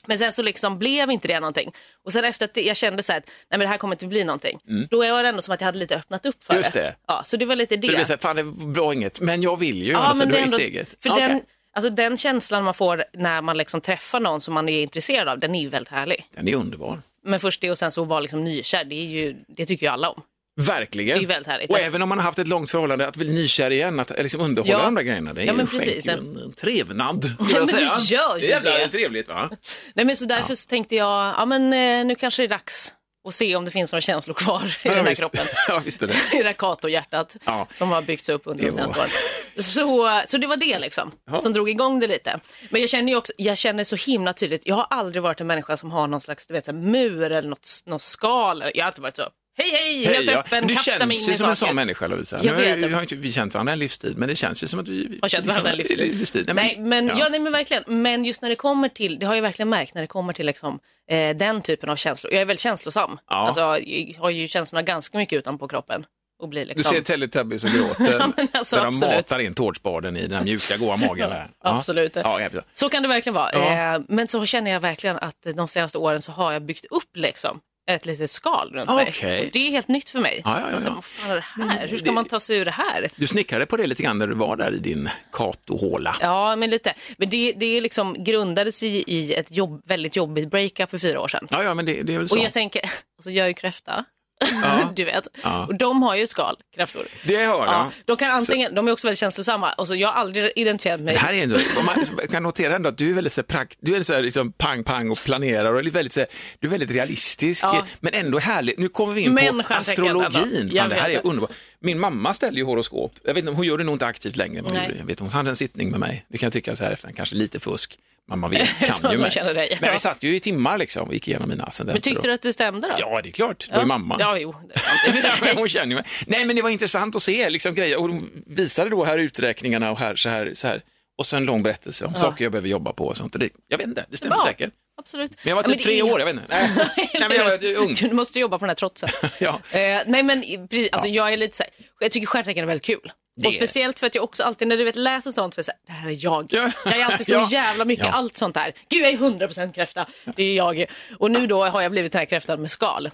[0.07, 1.71] Men sen så liksom blev inte det någonting.
[2.03, 3.95] Och sen efter att det, jag kände så här att nej men det här kommer
[3.95, 4.59] inte bli någonting.
[4.89, 6.61] Då var det ändå som att jag hade lite öppnat upp för Mm.
[6.61, 6.95] Just det.
[7.07, 7.87] Ja, så det var lite det.
[7.87, 8.43] Det blir så här, fan det
[8.81, 9.91] var inget, men jag vill ju.
[9.91, 10.89] ja, alltså, men det är ändå, steget.
[10.99, 11.41] för Ja, den,
[11.73, 15.39] alltså, den känslan man får när man liksom träffar någon som man är intresserad av,
[15.39, 16.25] den är ju väldigt härlig.
[16.35, 17.01] Den är underbar.
[17.23, 19.91] Men först det och sen så vara liksom nykär, det, är ju, det tycker ju
[19.91, 20.21] alla om.
[20.57, 21.17] Verkligen.
[21.17, 21.69] Det är väldigt härligt.
[21.69, 24.41] Och även om man har haft ett långt förhållande, att bli nykär igen, att liksom
[24.41, 24.85] underhålla Ja.
[24.85, 26.07] de där grejerna, det är Ja, ju men en skänk, precis.
[26.07, 27.25] en, en trevnad.
[27.39, 28.45] Ja, men det gör ju det.
[28.47, 28.87] är jävla det.
[28.87, 29.49] trevligt va?
[29.93, 31.07] Nej, men så därför så tänkte jag,
[31.37, 32.93] ja men eh, nu kanske det är dags
[33.27, 35.21] att se om det finns några känslor kvar i Ja, den här visst.
[35.21, 35.45] kroppen.
[35.67, 36.13] ja, visst är det.
[36.33, 37.67] i det där Kato-hjärtat Ja.
[37.73, 39.09] som har byggts upp under de senaste åren.
[39.57, 41.41] Så, så det var det liksom, Ja.
[41.41, 42.39] som drog igång det lite.
[42.69, 45.47] Men jag känner ju också, jag känner så himla tydligt, jag har aldrig varit en
[45.47, 48.63] människa som har någon slags du vet, så här, mur eller något, något skal.
[48.75, 49.23] Jag har alltid varit så,
[49.57, 50.37] hej hej, helt ja.
[50.39, 51.67] öppen, du kasta mig känns in ju i som en saker.
[51.69, 52.35] sån människa Lovisa.
[52.43, 52.89] Jag Nu vet det.
[52.95, 55.29] har inte vi känt varandra en livstid, men det känns ju som att vi Har
[55.29, 55.99] känt varandra en livstid.
[56.17, 56.51] livstid.
[56.55, 57.27] Nej, men, ja.
[57.31, 57.83] nej, men verkligen.
[57.87, 60.45] Men just när det kommer till, det har jag verkligen märkt när det kommer till
[60.45, 60.79] liksom,
[61.11, 62.33] eh, den typen av känslor.
[62.33, 63.17] Jag är väldigt känslosam.
[63.29, 63.35] Ja.
[63.35, 66.05] Alltså, jag har ju känslorna ganska mycket utanpå kroppen.
[66.41, 66.93] Och blir Du liksom...
[66.95, 69.15] ser Teletubbies och gråter, Ja, men alltså, där de absolut.
[69.15, 71.29] matar in tårtspaden i den mjuka, goa magen.
[71.29, 71.49] Där.
[71.63, 72.15] Absolut.
[72.15, 72.65] Ja, jag vet.
[72.73, 73.49] Så kan det verkligen vara.
[73.53, 73.95] Ja.
[73.95, 77.15] Eh, men så känner jag verkligen att de senaste åren så har jag byggt upp
[77.15, 79.05] liksom ett litet skal runt mig.
[79.07, 79.13] Och
[79.53, 80.41] det är helt nytt för mig.
[80.45, 81.01] Ja, ja, ja, Alltså, ja.
[81.27, 81.87] vad det här?
[81.87, 83.07] Hur ska man ta sig ur det här?
[83.15, 86.15] Du snickrade på det lite grann när du var där i din Kato-håla.
[86.21, 86.93] Ja, men lite.
[87.17, 91.27] Men det, det liksom grundades i, i ett jobb, väldigt jobbigt breakup för fyra år
[91.27, 91.47] sedan.
[91.51, 92.35] Ja, ja, men det, det är väl så.
[92.35, 92.81] Och jag tänker,
[93.17, 94.05] alltså jag är ju kräfta.
[94.39, 94.91] Ja.
[94.95, 95.27] du vet.
[95.43, 95.65] Ja.
[95.65, 97.05] Och de har ju skal, kräftor.
[97.23, 97.67] Det hör jag.
[97.67, 99.73] Ja, de, kan antingen, de är också väldigt känslosamma.
[99.73, 101.13] Och så jag har aldrig identifierat mig.
[101.13, 103.95] Det här är ändå, man kan notera ändå att du är väldigt så prakt, du
[103.95, 106.71] är så här liksom pang pang och planerar och är väldigt, så här, du är
[106.71, 107.65] väldigt realistisk
[107.99, 108.75] men ändå härlig.
[108.77, 110.71] Nu kommer vi in på astrologin.
[110.77, 111.51] Fan, det här är underbart.
[111.85, 113.13] Min mamma ställde ju horoskop.
[113.23, 114.61] Jag vet inte, hon gör det nog inte aktivt längre.
[114.61, 114.95] Men Nej.
[114.99, 116.25] jag vet, hon hade en sittning med mig.
[116.29, 117.99] Det kan jag tycka så här efter, kanske lite fusk.
[118.27, 118.69] Mamma vet,
[119.01, 119.31] kan ju mig.
[119.53, 119.93] dig, Men ja.
[119.93, 121.93] vi satt ju i timmar liksom och gick igenom mina ascendenter.
[121.93, 122.95] Men tyckte du att det stämde då?
[122.99, 123.65] Ja, det är klart.
[123.69, 124.15] Det var ju mamma.
[124.19, 124.55] Ja, jo.
[125.55, 126.03] Hon känner mig.
[126.27, 127.99] Nej, men det var intressant att se liksom, grejer.
[127.99, 130.51] Och hon visade då här uträkningarna och här så här.
[130.53, 130.81] Så här.
[131.17, 132.21] Och så en lång berättelse om Ja.
[132.21, 133.33] saker jag behöver jobba på och sånt.
[133.39, 134.45] Det, jag vet inte, det stämmer Bra.
[134.45, 134.69] säkert.
[134.97, 135.31] Absolut.
[135.43, 136.45] Men jag var Ja, typ det tre är- år, jag vet inte.
[136.49, 136.69] Nej,
[137.13, 137.93] Nej men jag var ung.
[137.95, 139.09] Du måste jobba på den här trotsen.
[139.39, 139.59] Ja.
[139.71, 142.85] Eh, nej men precis, alltså, jag är lite så här, jag tycker stjärntecken är väldigt
[142.85, 143.11] kul.
[143.37, 145.59] Det Och är- speciellt för att jag också alltid när du vet läser sånt så
[145.59, 146.47] är jag så här, det här är jag.
[146.49, 146.71] Ja.
[146.85, 147.47] Jag är alltid så Ja.
[147.51, 148.11] jävla mycket Ja.
[148.11, 148.73] allt sånt där.
[148.89, 150.85] Gud jag är 100% kräfta, det är jag.
[151.19, 153.09] Och nu då har jag blivit den här kräftan med skal.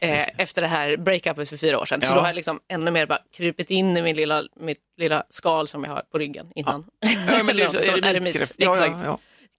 [0.00, 2.00] Eh, efter det här breakupet för fyra år sedan.
[2.00, 2.14] Så Ja.
[2.14, 5.68] då har jag liksom ännu mer bara krupit in i min lilla, mitt lilla skal
[5.68, 6.84] som jag har på ryggen innan.
[7.00, 8.22] Ja, men det är, är det eremit.
[8.22, 8.52] mitkräft?
[8.56, 8.96] Ja, Exakt.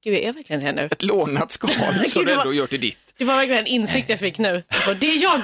[0.06, 0.18] Ja, ja.
[0.18, 0.88] Gud jag är verkligen det nu.
[0.92, 1.70] Ett lånat skal
[2.10, 2.98] som du ändå gör till ditt.
[3.18, 4.64] Det var verkligen en insikt jag fick nu.
[4.70, 5.42] Jag bara, Det är jag.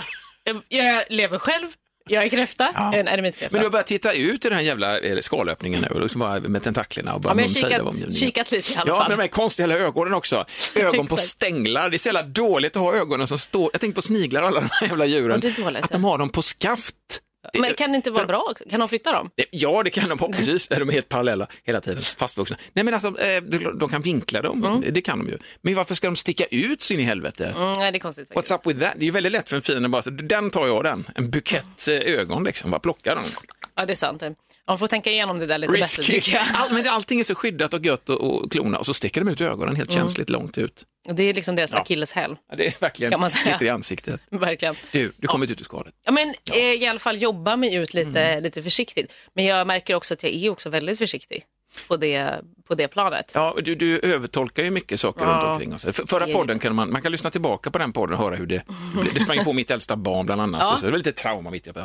[0.69, 1.67] Jag- lever själv.
[2.09, 2.69] Jag är kräfta.
[2.75, 2.93] Ja.
[2.95, 3.53] En eremitkräfta.
[3.55, 6.39] Men du har börjat titta ut i den här jävla eh, skalöppningen nu, liksom bara
[6.39, 9.09] med tentaklerna och bara Ja, men jag har kikat, kikat lite i alla Ja, fall.
[9.09, 10.45] men de här konstiga hela ögonen också.
[10.75, 11.89] Ögon på stänglar.
[11.89, 13.69] Det är så jävla dåligt att ha ögonen som står...
[13.73, 15.41] Jag tänker på sniglar och alla de här jävla djuren.
[15.43, 16.95] Ja, dåligt, att de har dem på skaft.
[17.53, 18.63] Det- Men kan det inte vara för- bra också?
[18.69, 19.29] Kan de flytta dem?
[19.51, 20.67] Ja, det kan de förhoppningsvis.
[20.67, 22.57] De är helt parallella hela tiden, fastvuxna.
[22.73, 23.41] Nej, men alltså, eh,
[23.79, 25.37] de kan vinkla dem, det kan de ju.
[25.61, 27.53] Men varför ska de sticka ut så in i helvete?
[27.57, 28.51] Mm, nej, det är konstigt faktiskt.
[28.51, 28.93] What's up with that?
[28.95, 31.07] Det är ju väldigt lätt för en fiende bara, så den tar jag den.
[31.15, 33.23] En bukett eh, ögon liksom, bara plocka dem.
[33.75, 34.23] Ja, det är sant.
[34.71, 36.13] Man får tänka igenom det där lite bättre Risky.
[36.13, 36.43] tycker jag.
[36.53, 39.31] All, men allting är så skyddat och gött och, och klona och så sticker de
[39.31, 40.01] ut ögonen helt Mm.
[40.03, 40.83] känsligt långt ut.
[41.07, 41.79] Och Det är liksom deras Ja.
[41.79, 42.35] akilleshäl.
[42.49, 43.53] Ja, det är verkligen Kan man säga.
[43.53, 44.21] sitter i ansiktet.
[44.29, 44.75] Verkligen.
[44.91, 45.93] Du, du kommer ut ur skalet.
[46.05, 49.13] Ja, men eh, i alla fall jobba mig ut lite, lite försiktigt.
[49.33, 51.43] Men jag märker också att jag är också väldigt försiktig
[51.87, 52.35] på det,
[52.71, 53.31] på det planet.
[53.35, 55.31] Ja, du, du övertolkar ju mycket saker Ja.
[55.31, 55.83] runt omkring oss.
[55.83, 58.45] För, förra podden kan man, man kan lyssna tillbaka på den podden och höra hur
[58.45, 58.63] det,
[59.13, 60.61] det, sprang på mitt äldsta barn bland annat.
[60.61, 60.77] Ja.
[60.77, 61.71] Så det var lite trauma mitt i.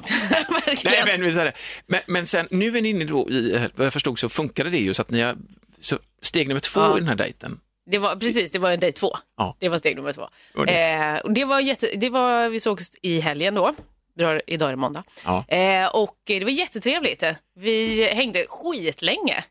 [0.85, 1.53] Nej, men, vi säger det.
[1.87, 4.79] men, men sen, nu är ni inne då i, vad jag förstod så funkade det
[4.79, 5.37] ju så att ni har,
[5.81, 6.97] så steg nummer två Ja.
[6.97, 7.61] i den här dejten.
[7.91, 9.17] Det var, precis, det var en dejt två.
[9.37, 9.57] Ja.
[9.59, 10.29] Det var steg nummer två.
[10.55, 13.75] Och det- Eh, och det var jätte, det var, vi sågs i helgen då.
[14.19, 15.05] Idag är det måndag.
[15.25, 15.45] Ja.
[15.49, 17.23] Eh, och det var jättetrevligt.
[17.59, 19.45] Vi hängde skitlänge.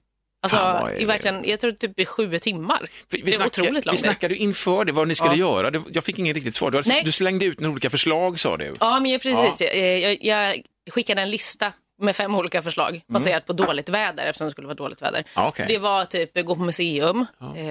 [0.53, 1.05] Alltså, är i det?
[1.05, 2.79] verkligen, jag tror typ i sju timmar.
[3.09, 3.99] Vi, det vi, var snackade, otroligt vi långt.
[3.99, 5.37] snackade ju inför det, vad ni skulle Ja.
[5.55, 5.71] göra.
[5.71, 6.71] Det, jag fick inget riktigt svar.
[6.71, 8.73] Du, du slängde ut några olika förslag sa du.
[8.79, 9.61] Ja, men jag, precis.
[9.73, 10.61] Jag, jag, jag
[10.93, 14.75] skickade en lista med fem olika förslag baserat på dåligt väder eftersom det skulle vara
[14.75, 15.17] dåligt väder.
[15.19, 15.29] Mm.
[15.35, 15.65] Ja, okej.
[15.65, 17.65] Så det var typ gå på museum, eh,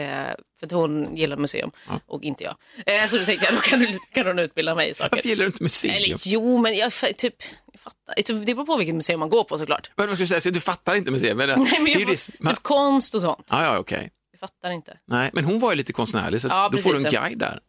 [0.58, 1.70] för att hon gillar museum
[2.06, 2.54] och inte jag.
[2.86, 5.10] Eh, så då tänkte jag, då kan, du, kan hon utbilda mig i saker.
[5.16, 5.94] Varför gillar du inte museum?
[5.94, 7.34] Eller jo, men jag, typ,
[7.72, 8.44] jag fattar.
[8.46, 9.90] Det beror på vilket museum man går på såklart.
[9.96, 11.36] Men vad ska du säga, så du fattar inte museum?
[11.38, 13.46] Men, Nej, men jag, som- typ konst och sånt.
[13.50, 14.10] ja, ja, okej.
[14.32, 14.98] Jag fattar inte.
[15.06, 17.20] Nej, men hon var ju lite konstnärlig så Ja, då får du en precis.
[17.20, 17.60] guide där.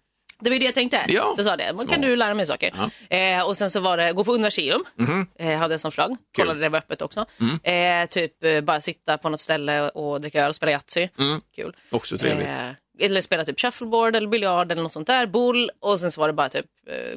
[0.42, 1.00] Det var ju det jag tänkte.
[1.08, 1.22] Ja.
[1.36, 2.74] Så jag sa det, men kan du lära mig saker?
[3.10, 4.84] Eh, och sen så var det gå på universium.
[4.96, 5.28] Mhm.
[5.40, 6.18] Eh, hade en sån förslag.
[6.36, 7.26] Kollade det var öppet också.
[7.40, 8.04] Mm.
[8.04, 11.08] Eh, typ eh, bara sitta på något ställe och dricka öl och spela Yatzy.
[11.20, 11.42] Mm.
[11.56, 11.76] Kul.
[11.90, 12.48] Också trevligt.
[12.48, 15.26] Eh, eller spela typ shuffleboard eller biljard eller något sånt där.
[15.26, 15.72] Boll.
[15.80, 16.66] Och sen så var det bara typ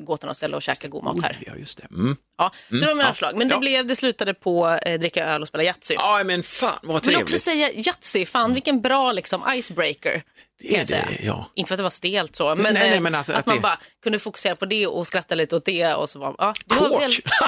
[0.01, 1.39] gå till något ställe och käka god mat här.
[1.47, 1.87] Ja, just det.
[1.95, 2.17] Mm.
[2.39, 3.13] Ja, så det var mina Ja.
[3.13, 3.37] förslag.
[3.37, 3.59] Men det, Ja.
[3.59, 5.95] blev, det slutade på eh, dricka öl och spela Yatzy.
[5.95, 7.23] Ja, men fan vad Jag vill trevligt.
[7.23, 10.23] också säga Yatzy, fan vilken bra liksom icebreaker.
[10.61, 11.51] Det är det, ja.
[11.55, 13.47] Inte för att det var stelt så, men, Nej, nej, eh, men alltså att, att
[13.47, 16.35] man det- bara kunde fokusera på det och skratta lite åt det och så var
[16.39, 17.03] ja, det var Kort!
[17.03, 17.25] väldigt-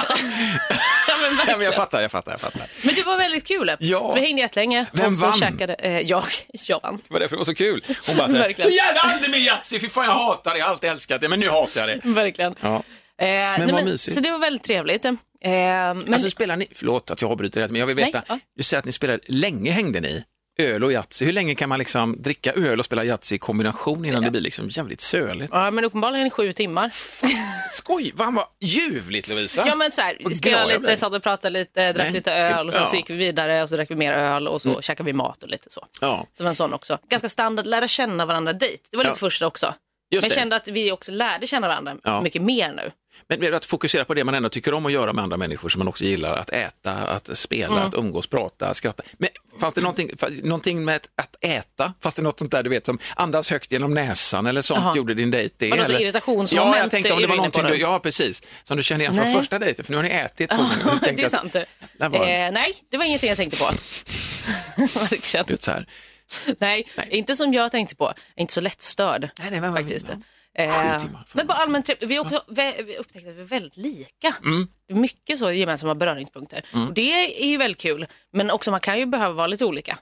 [1.09, 2.67] ja, men, Ja, men jag fattar, jag fattar, jag fattar.
[2.85, 3.77] men det var väldigt kul.
[3.81, 3.99] Ja.
[3.99, 4.87] Så vi hängde jättelänge.
[4.93, 5.37] Vem vann?
[5.39, 6.25] Käkade, eh, jag,
[6.69, 6.97] jag vann.
[6.97, 7.85] Det var därför det var så kul.
[8.07, 10.67] Hon bara så, här, så jävla aldrig med Yatzy, fy fan jag hatar det, jag
[10.67, 12.09] har alltid älskat det, men nu hatar jag det.
[12.14, 12.55] Verkligen.
[12.61, 12.75] Ja.
[12.76, 14.14] Eh, nej, vad mysigt.
[14.14, 15.05] Så det var väldigt trevligt.
[15.05, 15.12] Eh,
[15.43, 18.38] men, Alltså spelar ni, förlåt att jag avbryter det, men jag vill veta, Nej, ja.
[18.57, 20.25] du säger att ni spelade, länge hängde ni?
[20.58, 24.04] Öl och Yatzy, hur länge kan man liksom dricka öl och spela Yatzy i kombination
[24.04, 25.50] innan det blir liksom jävligt söligt?
[25.52, 26.91] ja, men uppenbarligen sju timmar.
[27.73, 29.65] Skoj, vad var ljuvligt Lovisa.
[29.67, 32.67] Ja men så här, Vad spelade lite, satt och pratade lite, drack Nej, lite öl
[32.67, 32.87] och sen ja.
[32.87, 35.43] så gick vi vidare och så drack vi mer öl och så käkade vi mat
[35.43, 35.87] och lite så.
[36.00, 36.26] Ja.
[36.32, 36.99] Så var en sån också.
[37.08, 38.82] Ganska standard, lära känna varandra dejt.
[38.91, 39.19] Det var lite Ja.
[39.19, 39.75] första också.
[40.11, 42.21] Just Men jag kände att vi också lärde känna varandra Ja.
[42.21, 42.91] mycket mer nu.
[43.29, 45.79] Men att fokusera på det man ändå tycker om att göra med andra människor som
[45.79, 47.89] man också gillar, att äta, att spela, Mm.
[47.89, 49.03] att umgås, prata, skratta.
[49.19, 49.29] Men
[49.61, 50.11] fanns det någonting,
[50.43, 53.73] någonting med att, att äta, fanns det något sånt där du vet som andas högt
[53.73, 54.97] genom näsan eller sånt Jaha.
[54.97, 55.69] gjorde din dejt det?
[55.71, 56.01] Så eller?
[56.01, 59.15] irritationsmoment Ja, jag tänkte om det var någonting, du, ja precis, som du kände igen
[59.15, 59.35] från Nej.
[59.35, 60.99] första dejten, för nu har ni ätit två gånger.
[61.15, 61.53] Det är att- sant.
[61.53, 62.19] där var.
[62.19, 63.65] Eh, nej, det var ingenting jag tänkte på.
[65.01, 65.47] Verkligen.
[65.47, 65.87] Du vet, så här.
[66.58, 68.12] Nej, inte som jag tänkte på.
[68.36, 70.08] Inte så lättstörd Nej, nej, vad- faktiskt.
[70.08, 70.14] ja.
[70.54, 72.10] Eh, men bara allmänt trevligt.
[72.10, 74.34] vi, också, vi, upptäckte att vi är väldigt lika.
[74.45, 74.69] Mm.
[74.88, 76.64] Det är mycket så gemensamma beröringspunkter.
[76.73, 78.06] Och det är ju väldigt kul.
[78.32, 79.99] Men också man kan ju behöva vara lite olika.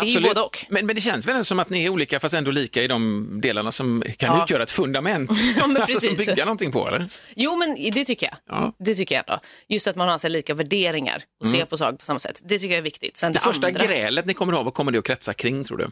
[0.00, 0.28] är ju Absolut.
[0.30, 0.66] både och.
[0.68, 3.28] Men, men det känns väl som att ni är olika fast ändå lika i de
[3.42, 4.42] delarna som kan Ja.
[4.42, 5.30] utgöra ett fundament.
[5.56, 7.08] Ja, alltså som bygga någonting på eller?
[7.36, 8.36] Jo, men det tycker jag.
[8.56, 8.72] Ja.
[8.78, 9.40] Det tycker jag ändå.
[9.68, 12.40] Just att man har så lika värderingar och ser på saker på samma sätt.
[12.44, 13.16] Det tycker jag är viktigt.
[13.16, 13.32] Sen Mm.
[13.32, 15.76] Det det första andra, grälet ni kommer ihåg, vad kommer det att kretsa kring tror
[15.78, 15.88] du?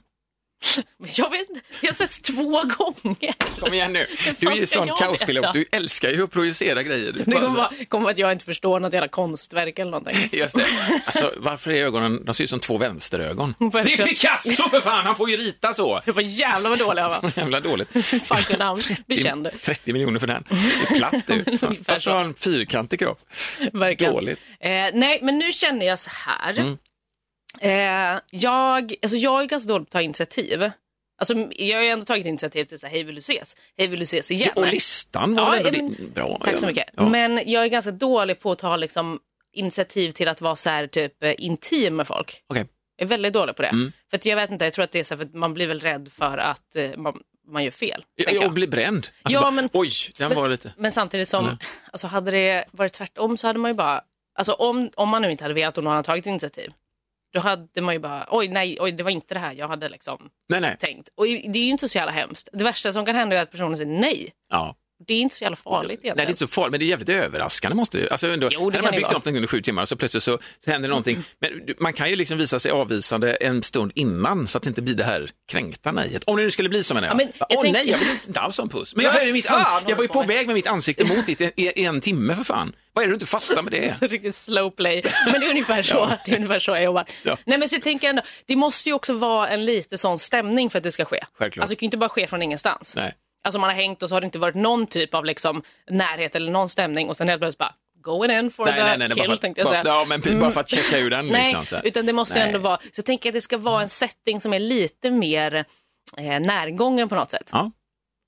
[1.16, 3.60] Jag vet inte, jag har setts två gånger.
[3.60, 4.06] Kom igen nu,
[4.38, 7.12] du är ju sån kaospilot, du älskar ju att projicera grejer.
[7.12, 10.28] Du Det kommer vara kommer att jag inte förstår något jävla konstverk eller någonting.
[10.32, 10.66] Just det.
[11.06, 13.54] Alltså, varför är ögonen, de ser ut som två vänsterögon.
[13.72, 14.06] Det är.
[14.06, 16.02] Picasso för fan, han får ju rita så.
[16.04, 17.32] Det var jävla vad dålig jag var.
[17.36, 17.88] Jävla dåligt.
[18.24, 19.48] Fan kunde han bli känd.
[19.62, 20.44] 30 miljoner för den.
[20.48, 21.62] Det är platt ut.
[21.62, 23.18] Varför har han en fyrkantig kropp?
[23.72, 24.12] Verkligen.
[24.14, 24.40] Dåligt.
[24.60, 26.58] Eh, nej, men nu känner jag så här.
[26.58, 26.78] Mm.
[27.60, 30.70] Eh, jag, alltså jag är ganska dålig på att ta initiativ.
[31.18, 33.56] Alltså, jag har ju ändå tagit initiativ till så här, hej vill du ses?
[33.78, 34.52] Hej vill du ses igen?
[34.56, 36.38] Och listan var Ja, ändå men- din- bra?
[36.44, 36.90] Tack så men- mycket.
[36.96, 37.08] Ja.
[37.08, 39.18] Men jag är ganska dålig på att ta liksom,
[39.52, 42.42] initiativ till att vara så här, typ eh, intim med folk.
[42.46, 42.66] Okej.
[42.96, 43.68] Jag är väldigt dålig på det.
[43.68, 43.92] Mm.
[44.10, 45.54] För att jag vet inte, jag tror att det är så här, för att man
[45.54, 48.04] blir väl rädd för att eh, man, man gör fel.
[48.14, 48.52] Ja, och jag.
[48.52, 49.08] bli bränd.
[49.22, 50.72] Alltså Ja, bara, men- Oj, den var lite...
[50.76, 51.58] Men samtidigt som, Eller?
[51.92, 54.00] alltså hade det varit tvärtom så hade man ju bara,
[54.38, 56.72] alltså om, om man nu inte hade velat och någon hade tagit initiativ,
[57.34, 59.88] då hade man ju bara, oj nej, oj det var inte det här jag hade
[59.88, 60.18] liksom
[60.48, 60.76] Nej, nej.
[60.80, 61.08] tänkt.
[61.14, 62.48] Och det är ju inte så jävla hemskt.
[62.52, 64.32] Det värsta som kan hända är att personen säger nej.
[64.50, 64.76] Ja.
[65.06, 66.16] Det är inte så jävla farligt egentligen.
[66.16, 68.48] Nej, det är inte så farligt, men det är jävligt överraskande måste det Alltså, ändå,
[68.52, 70.70] Jo, det kan man byggt upp någonting under sju timmar och så plötsligt så, så
[70.70, 71.22] händer någonting.
[71.40, 74.68] Men du- man kan ju liksom visa sig avvisande en stund innan så att det
[74.68, 76.22] inte blir det här kränkta nejet.
[76.26, 77.12] Om det nu skulle bli så menar jag.
[77.12, 78.94] Ja, men jag Åh tänkte- nej, jag vill inte alls ha en puss.
[78.96, 81.40] Men jag, höjer mitt an- jag var ju på väg med mitt ansikte mot ditt
[81.40, 82.72] i, i en timme för fan.
[82.92, 84.02] Vad är det du inte fattar med det?
[84.08, 85.02] Riktigt slow play.
[85.32, 87.04] Men det är ungefär så, det är ungefär så jag jobbar.
[87.22, 87.36] Ja.
[87.44, 90.70] Nej, men så jag tänker ändå, det måste ju också vara en lite sån stämning
[90.70, 91.24] för att det ska ske.
[91.38, 91.62] Självklart.
[91.62, 92.96] Alltså det kan ju inte bara ske från ingenstans.
[92.96, 93.14] Nej.
[93.44, 96.34] Alltså man har hängt och så har det inte varit någon typ av liksom närhet
[96.36, 99.08] eller någon stämning och sen helt plötsligt bara going in for Nej, the nej, nej,
[99.08, 99.94] nej, kill bara för att- tänkte jag bara- säga.
[99.94, 101.86] ja, men bara för att checka ur den, Nej, liksom, här.
[101.86, 102.46] utan det måste Nej.
[102.46, 105.54] ändå vara, så jag tänker att det ska vara en setting som är lite mer
[106.18, 107.48] eh, närgången på något sätt.
[107.52, 107.70] Ja.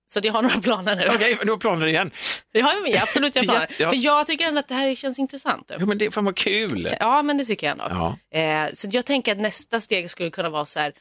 [0.08, 1.08] Så jag har några planer nu.
[1.14, 2.10] Okej, nu har planer igen.
[2.52, 3.66] Det har jag, absolut jag har planer.
[3.70, 3.88] Ja, ja.
[3.90, 5.70] För jag tycker ändå att det här känns intressant.
[5.78, 6.88] Ja, men det fan vad kul.
[7.00, 8.16] Ja, men det tycker jag ändå.
[8.30, 8.38] Ja.
[8.40, 10.92] Eh, så jag tänker att nästa steg skulle kunna vara så här.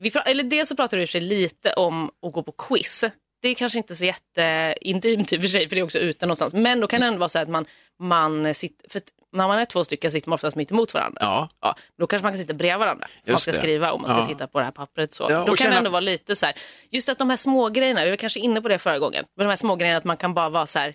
[0.00, 3.04] Vi eller dels så pratar du i sig lite om att gå på quiz.
[3.44, 6.26] Det är kanske inte så jätteintimt i och för sig, för det är också ute
[6.26, 6.54] någonstans.
[6.54, 7.64] Men då kan det ändå vara så att man,
[8.00, 9.02] man sitter, för
[9.32, 11.18] när man är två stycken sitter man oftast mitt emot varandra.
[11.20, 11.48] Ja.
[11.60, 13.06] Ja, då kanske man kan sitta bredvid varandra.
[13.06, 13.58] För man Just ska det.
[13.58, 14.26] skriva och man ska Ja.
[14.26, 15.14] titta på det här pappret.
[15.14, 15.26] Så.
[15.30, 16.54] Ja, då kan känna- det ändå vara lite så här,
[16.90, 19.46] just att de här små grejerna, vi var kanske inne på det förra gången, men
[19.46, 20.94] de här små grejerna att man kan bara vara så här,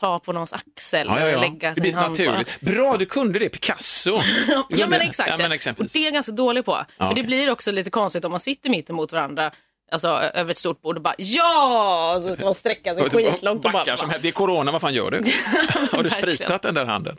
[0.00, 1.34] ta på någons axel Ja, ja, ja.
[1.36, 2.22] och lägga Det sin blir hand på.
[2.22, 2.60] naturligt.
[2.60, 3.48] Bra, du kunde det.
[3.48, 4.20] Picasso.
[4.68, 5.30] Ja men exakt.
[5.30, 6.78] Ja, men det är jag ganska dålig på.
[6.98, 9.50] men det blir också lite konstigt om man sitter mitt emot varandra,
[9.90, 12.14] alltså över ett stort bord och bara ja!
[12.16, 14.18] Och så ska man sträcka sig skitlångt och bara, som här.
[14.22, 15.16] Det är corona, vad fan gör du?
[15.96, 17.16] Har du spritat den där handen?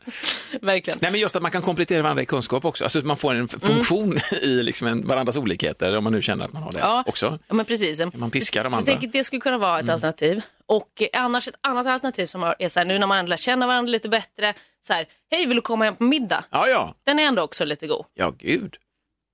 [0.62, 0.99] verkligen.
[1.01, 2.84] Nej, men just att man kan komplettera varandra i kunskap också.
[2.84, 6.45] Alltså man får en f- funktion i liksom en, varandras olikheter, om man nu känner
[6.45, 6.89] att man har det Mm.
[6.89, 7.03] Ja.
[7.07, 7.39] också.
[7.47, 8.01] Ja men precis.
[8.13, 8.93] Man piskar de Så andra.
[8.93, 10.41] att det skulle kunna vara ett alternativ.
[10.65, 13.38] Och eh, annars ett annat alternativ som är så här, nu när man ändå lär
[13.38, 14.53] känna varandra lite bättre,
[14.88, 16.43] så här, hej vill du komma hem på middag?
[16.49, 16.95] Ja, ja.
[17.03, 18.05] Den är ändå också lite god.
[18.13, 18.75] Ja, gud.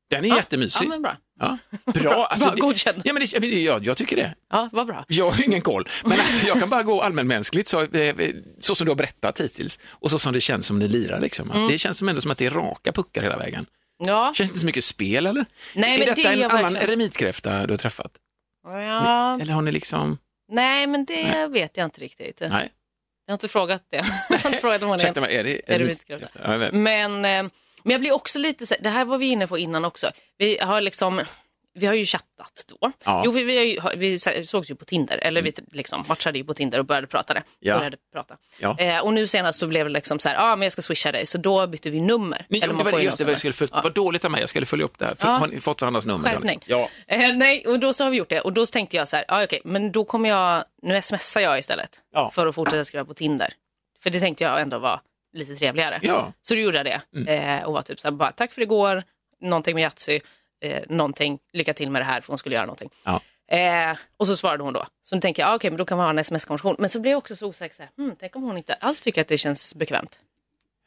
[0.09, 0.85] Den är Ja, jättemysig.
[0.85, 1.17] Ja men bra.
[1.39, 1.57] Ja,
[1.93, 2.25] bra.
[2.31, 3.01] Alltså, Bra, det- godkänd.
[3.05, 4.35] Ja, men det, men det, jag, jag tycker det.
[4.51, 5.05] Ja, vad bra.
[5.07, 8.15] Jag har ingen koll, men alltså, jag kan bara gå allmänmänskligt så, eh,
[8.59, 11.19] så som du har berättat hittills och så som det känns som ni lirar.
[11.19, 11.51] Liksom.
[11.51, 11.67] Mm.
[11.67, 13.65] Det känns som ändå som att det är raka puckar hela vägen.
[14.05, 15.45] Ja, Känns det inte så mycket spel eller?
[15.75, 16.89] Nej, är men detta det är en jag annan verkligen.
[16.89, 18.11] eremitkräfta du har träffat?
[18.63, 19.39] ja.
[19.41, 20.17] Eller har ni liksom...
[20.51, 22.41] nej men det vet jag inte riktigt.
[22.41, 22.69] Jag Nej,
[23.27, 23.97] har inte frågat det.
[24.29, 26.19] Jag har inte frågat om hon är är det jag
[26.59, 26.73] vet.
[26.73, 27.51] Men, eh,
[27.87, 30.11] men jag blir också lite så det här var vi inne på innan också.
[30.37, 31.21] Vi har liksom,
[31.73, 32.91] vi har ju chattat då.
[33.05, 33.11] Ja.
[33.11, 33.21] Mm.
[33.25, 36.79] Jo, vi, vi, vi sågs ju på Tinder, eller vi liksom matchade ju på Tinder
[36.79, 37.43] och började prata det.
[37.59, 37.77] Ja.
[37.77, 38.37] Började prata.
[38.59, 38.79] Ja.
[38.79, 40.81] Eh, och nu senast så blev det liksom så här, ja ah, men jag ska
[40.81, 42.45] swisha dig, så då bytte vi nummer.
[42.49, 43.81] Ni, Eller det var ju just det, jag skulle följa, Ja.
[43.83, 45.15] vad dåligt av mig, jag skulle följa upp det här.
[45.15, 45.33] För, Ja.
[45.33, 46.29] Har ni fått varandras nummer?
[46.29, 46.59] Skärpning.
[46.65, 46.89] Ja.
[47.07, 48.41] Eh, nej, och då så har vi gjort det.
[48.41, 51.59] Och då tänkte jag så här, ah, okej, men då kommer jag, nu smsar jag
[51.59, 51.99] istället.
[52.31, 53.53] För att fortsätta skriva på Tinder.
[54.03, 55.01] För det tänkte jag ändå var
[55.33, 55.99] lite trevligare.
[56.01, 56.19] Ja.
[56.19, 56.31] Mm.
[56.41, 57.33] Så då gjorde jag det.
[57.33, 59.03] Eh, och var typ så här, bara tack för igår,
[59.41, 60.19] någonting med Yatzy,
[60.61, 62.89] eh, någonting, lycka till med det här för hon skulle göra någonting.
[63.03, 63.21] Ja.
[63.51, 64.85] Eh, och så svarade hon då.
[65.03, 66.75] Så då tänkte jag, ah, okej, men då kan man ha en sms-konversation.
[66.79, 69.01] Men så blev jag också så osäker, så här, hmm, tänk om hon inte alls
[69.01, 70.19] tycker att det känns bekvämt.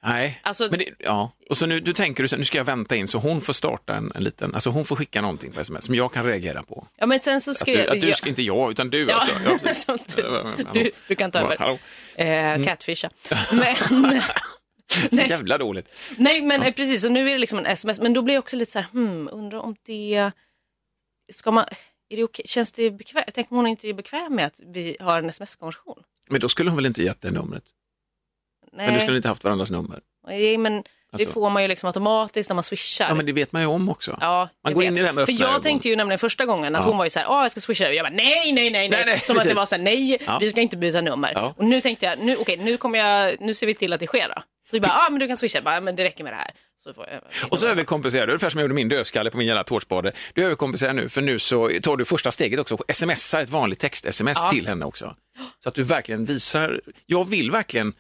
[0.02, 1.32] Nej, Alltså- men det, ja.
[1.50, 3.52] Och så nu, du tänker du så nu ska jag vänta in så hon får
[3.52, 6.62] starta en, en liten, alltså hon får skicka någonting på sms som jag kan reagera
[6.62, 6.86] på.
[6.96, 9.26] Ja, men sen så Att skrev du, att du jag- inte jag, utan du Ja,
[9.66, 9.98] alltså.
[10.16, 11.56] Ja, du, du, du kan ta Ja, över.
[11.58, 11.78] hallå.
[12.16, 12.60] Mm.
[12.62, 13.10] Eh, catfisha.
[13.52, 14.22] Men,
[15.10, 15.94] Så jävla dåligt.
[16.16, 17.04] nej, men eh, precis.
[17.04, 18.00] Och nu är det liksom en sms.
[18.00, 20.30] Men då blir jag också lite så här, hmm, undrar om det...
[21.32, 21.64] Ska man...
[22.08, 22.44] Är det okej?
[22.48, 23.26] Känns det bekvämt?
[23.34, 26.02] Tänk om hon inte är bekväm med att vi har en sms-konversation?
[26.28, 27.62] Men då skulle hon väl inte gett det numret?
[28.72, 30.00] Nej, Men du skulle inte haft varandras nummer?
[30.26, 33.09] nej, men det Alltså- får man ju liksom automatiskt när man swishar.
[33.09, 34.18] Ja, men det vet man ju om också.
[34.20, 34.88] Ja, Man går vet.
[34.90, 35.62] in i det med För jag ögon.
[35.62, 36.88] tänkte ju nämligen första gången att Ja.
[36.88, 37.94] hon var ju så här, åh jag ska swisha dig.
[37.96, 38.88] Jag bara, nej, nej, nej, nej.
[38.88, 39.48] Nej, nej, Som att precis.
[39.52, 40.38] det var så här, nej, Ja.
[40.38, 41.33] vi ska inte byta nummer.
[41.35, 41.54] Ja.
[41.56, 44.06] Och nu tänkte jag, nu, okej, nu kommer jag, nu ser vi till att det
[44.06, 44.42] sker då.
[44.70, 45.56] Så jag bara, ja ah, men du kan swisha.
[45.56, 46.50] Jag bara, "Ja, men det räcker med det här.
[46.85, 49.46] Så får jag, Och så överkompenserar du, ungefär som jag gjorde min dödskalle på min
[49.46, 50.12] jävla tårtspade.
[50.35, 54.38] Du överkompenserar nu, för nu så tar du första steget också, smsar ett vanligt text-sms
[54.42, 54.50] Ja.
[54.50, 55.14] till henne också.
[55.62, 57.92] Så att du verkligen visar, jag vill verkligen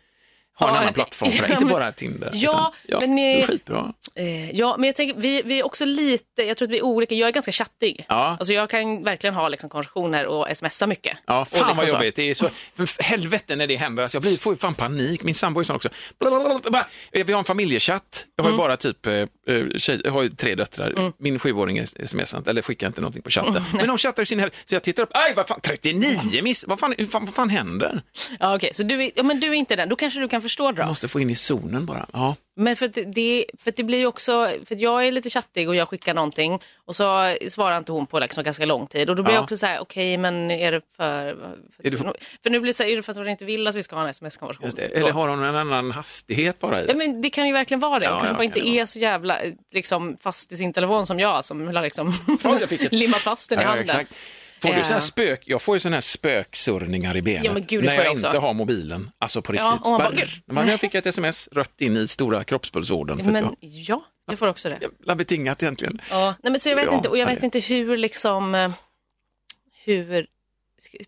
[0.60, 2.30] ha en annan plattform för det, inte bara Tinder.
[2.34, 3.92] Ja, utan, men, det är skitbra.
[4.14, 6.82] Eh, ja, men jag tänker, vi, vi är också lite, jag tror att vi är
[6.84, 7.14] olika.
[7.14, 8.04] Jag är ganska chattig.
[8.08, 8.36] Ja.
[8.38, 11.18] Alltså jag kan verkligen ha liksom konversationer och smsa mycket.
[11.26, 11.92] Ja, fan liksom vad så.
[11.94, 12.16] jobbigt.
[12.16, 14.02] Det är så, för helvete när det händer.
[14.02, 15.22] Alltså jag blir, får fan panik.
[15.22, 15.88] Min sambo är sån också.
[16.20, 16.86] Blablabla.
[17.12, 18.26] Eh, Vi har en familjechatt.
[18.36, 18.58] Jag Mm.
[18.58, 19.26] har ju bara typ, eh, eh,
[19.76, 21.12] tjej, jag har ju tre döttrar.
[21.18, 23.62] Min sjuåring smsar eller skickar inte någonting på chatten.
[23.72, 24.62] Men de chattar i sin helvete.
[24.66, 27.48] Så jag tittar upp, aj vad fan, 39 miss, vad fan, vad fan, vad fan
[27.50, 28.02] händer?
[28.38, 28.70] Ja, okej.
[28.74, 29.88] Så du är, ja, men du är inte den.
[29.88, 30.88] Då kanske du kan förstå det Jag då.
[30.88, 32.06] måste få in i zonen bara.
[32.12, 32.36] Ja.
[32.56, 35.74] Men för att det, för det blir också, för att jag är lite chattig och
[35.76, 39.22] jag skickar någonting och så svarar inte hon på liksom ganska lång tid och då
[39.22, 39.36] blir Ja.
[39.36, 41.34] jag också så här, okej men är det för,
[41.76, 43.28] för, Är det för- för nu blir det så här, är det för att hon
[43.28, 44.70] inte vill att vi ska ha en sms-konversation?
[44.94, 47.98] Eller har hon en annan hastighet bara i Ja, men det kan ju verkligen vara
[47.98, 48.06] det.
[48.06, 51.06] Hon Ja, kanske ja, bara inte är så jävla eh, liksom, fast i sin telefon
[51.06, 52.12] som jag som liksom
[52.90, 54.06] limmat fast den i handen.
[54.62, 54.82] Får du Eh.
[54.84, 58.04] sån här spök, jag får ju såna här spöksurrningar i benet Ja, gud, när jag
[58.04, 59.10] jag inte har mobilen.
[59.18, 59.84] Alltså på Ja, riktigt.
[59.86, 63.32] och man bara, man, jag fick ett sms rött in i stora kroppspulsådern.
[63.32, 64.78] Men jag, ja, jag får också det.
[64.82, 66.00] jävla betingat egentligen.
[66.10, 66.34] Ja.
[66.42, 68.70] Nej, men så jag vet Ja, inte, och jag ja, vet inte hur liksom, eh,
[69.84, 70.26] hur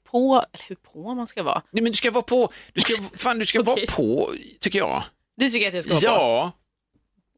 [0.05, 1.63] på, eller hur på man ska vara.
[1.71, 3.75] Nej, men du ska vara på, du ska, fan, du ska Okej.
[3.75, 5.03] vara på, tycker jag.
[5.37, 6.53] Du tycker att jag ska vara Ja,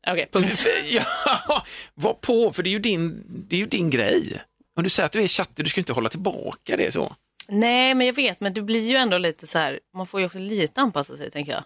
[0.07, 0.11] på?
[0.12, 0.66] Okej, punkt.
[0.90, 4.42] ja, var på, för det är ju din, det är ju din grej.
[4.76, 7.16] Om du säger att du är chattig, du ska inte hålla tillbaka det så.
[7.48, 10.26] Nej, men jag vet, men du blir ju ändå lite så här, man får ju
[10.26, 11.62] också lite anpassa sig, tänker jag.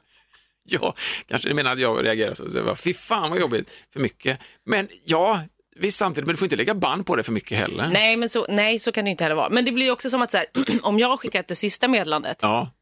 [0.71, 0.95] Ja,
[1.29, 2.45] kanske du menar att jag reagerar så.
[2.45, 4.39] Det var, Fy fan vad jobbigt, för mycket.
[4.67, 5.41] Men ja,
[5.77, 7.89] visst samtidigt, men du får inte lägga band på det för mycket heller.
[7.93, 9.49] Nej, men så, nej, så kan det inte heller vara.
[9.49, 10.47] Men det blir ju också som att så här,
[10.83, 12.75] om jag skickat det sista meddelandet, Ja.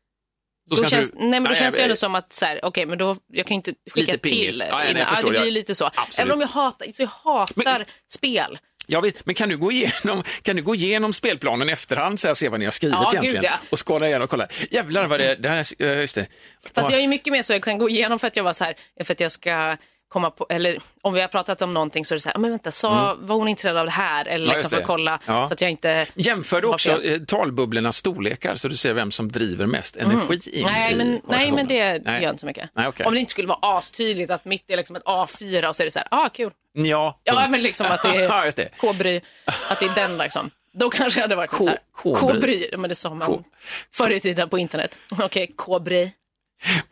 [0.75, 2.61] Så då känns, du- nej, men då Nej, känns det ändå som att så här,
[2.65, 4.59] okej, men då, jag kan ju inte skicka till.
[4.69, 5.07] Ja, nej, jag innan.
[5.07, 5.87] förstår, det blir jag- ju lite så.
[5.87, 6.19] Absolut.
[6.19, 8.59] Även om jag hatar, så jag hatar spel.
[8.87, 12.33] Ja, visst, men kan du gå igenom, kan du gå igenom spelplanen efterhand så här,
[12.33, 13.45] och se vad ni har skrivit Ja, gud, egentligen?
[13.45, 13.67] ja.
[13.71, 14.49] Och skåla igenom och kolla.
[14.71, 16.27] Jävlar vad det, det här, just det.
[16.75, 16.91] Fast Ja.
[16.91, 18.75] jag är mycket mer så jag kan gå igenom för att jag var så här,
[19.05, 19.77] för att jag ska
[20.09, 22.39] komma på, eller om vi har pratat om någonting så är det så här, "Ah,
[22.39, 24.25] men vänta, sa, var hon intresserad av det här?
[24.25, 24.49] Eller Mm.
[24.49, 25.49] Ja, liksom just för att kolla Ja.
[25.49, 27.13] så att jag inte Jämför du också fel.
[27.13, 30.73] eh, talbubblornas storlekar så du ser vem som driver mest energi in Mm.
[30.75, 32.23] Nej, i men, nej, men det Nej.
[32.23, 32.71] gör inte så mycket.
[32.75, 33.07] Nej, okej.
[33.07, 35.85] Om det inte skulle vara astydligt att mitt är liksom ett A4 och så är
[35.85, 36.53] det så här, ah kul.
[36.73, 37.49] Ja, Ja, punkt.
[37.51, 38.69] men liksom att det Ja, är det.
[38.81, 39.21] K-bry,
[39.71, 40.51] att det är den liksom.
[40.79, 41.79] Då kanske jag hade varit K- så här,
[42.21, 42.71] K-bry.
[42.77, 43.43] Men det sa man K-
[43.93, 44.99] förr i tiden på internet.
[45.23, 46.11] Okej, K-bry.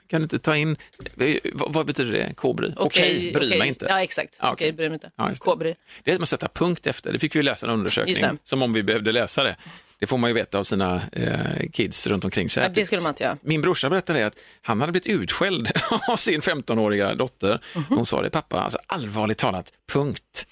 [0.09, 0.77] Kan du inte ta in,
[1.21, 2.73] eh, vad, vad betyder det, kobry?
[2.77, 3.59] Okej, bry okej.
[3.59, 3.87] mig inte.
[3.89, 4.37] Ja, exakt.
[4.41, 4.73] Ja, Okej, okej.
[4.73, 5.11] bry mig inte.
[5.17, 5.39] Ja, det.
[5.39, 5.75] K-bry.
[6.05, 8.73] Det är som att sätta punkt efter, det fick vi läsa en undersökning, som om
[8.73, 9.57] vi behövde läsa det.
[9.99, 12.71] Det får man ju veta av sina eh, kids runt omkring sig.
[12.75, 13.37] Det skulle man inte göra.
[13.43, 15.71] Min brorsa berättade att han hade blivit utskälld
[16.09, 17.61] av sin 15-åriga dotter.
[17.75, 17.85] Mhm.
[17.89, 20.47] Hon sa det, pappa, alltså, allvarligt talat, punkt.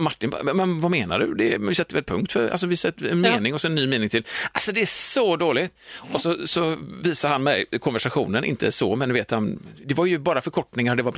[0.00, 1.34] Martin, men vad menar du?
[1.34, 3.86] Det, vi sätter väl punkt för, alltså vi sätter en mening och så en ny
[3.86, 4.24] mening till.
[4.52, 5.74] Alltså det är så dåligt.
[6.12, 10.06] Och så, så visar han mig konversationen, inte så, men du vet han, det var
[10.06, 11.14] ju bara förkortningar, det var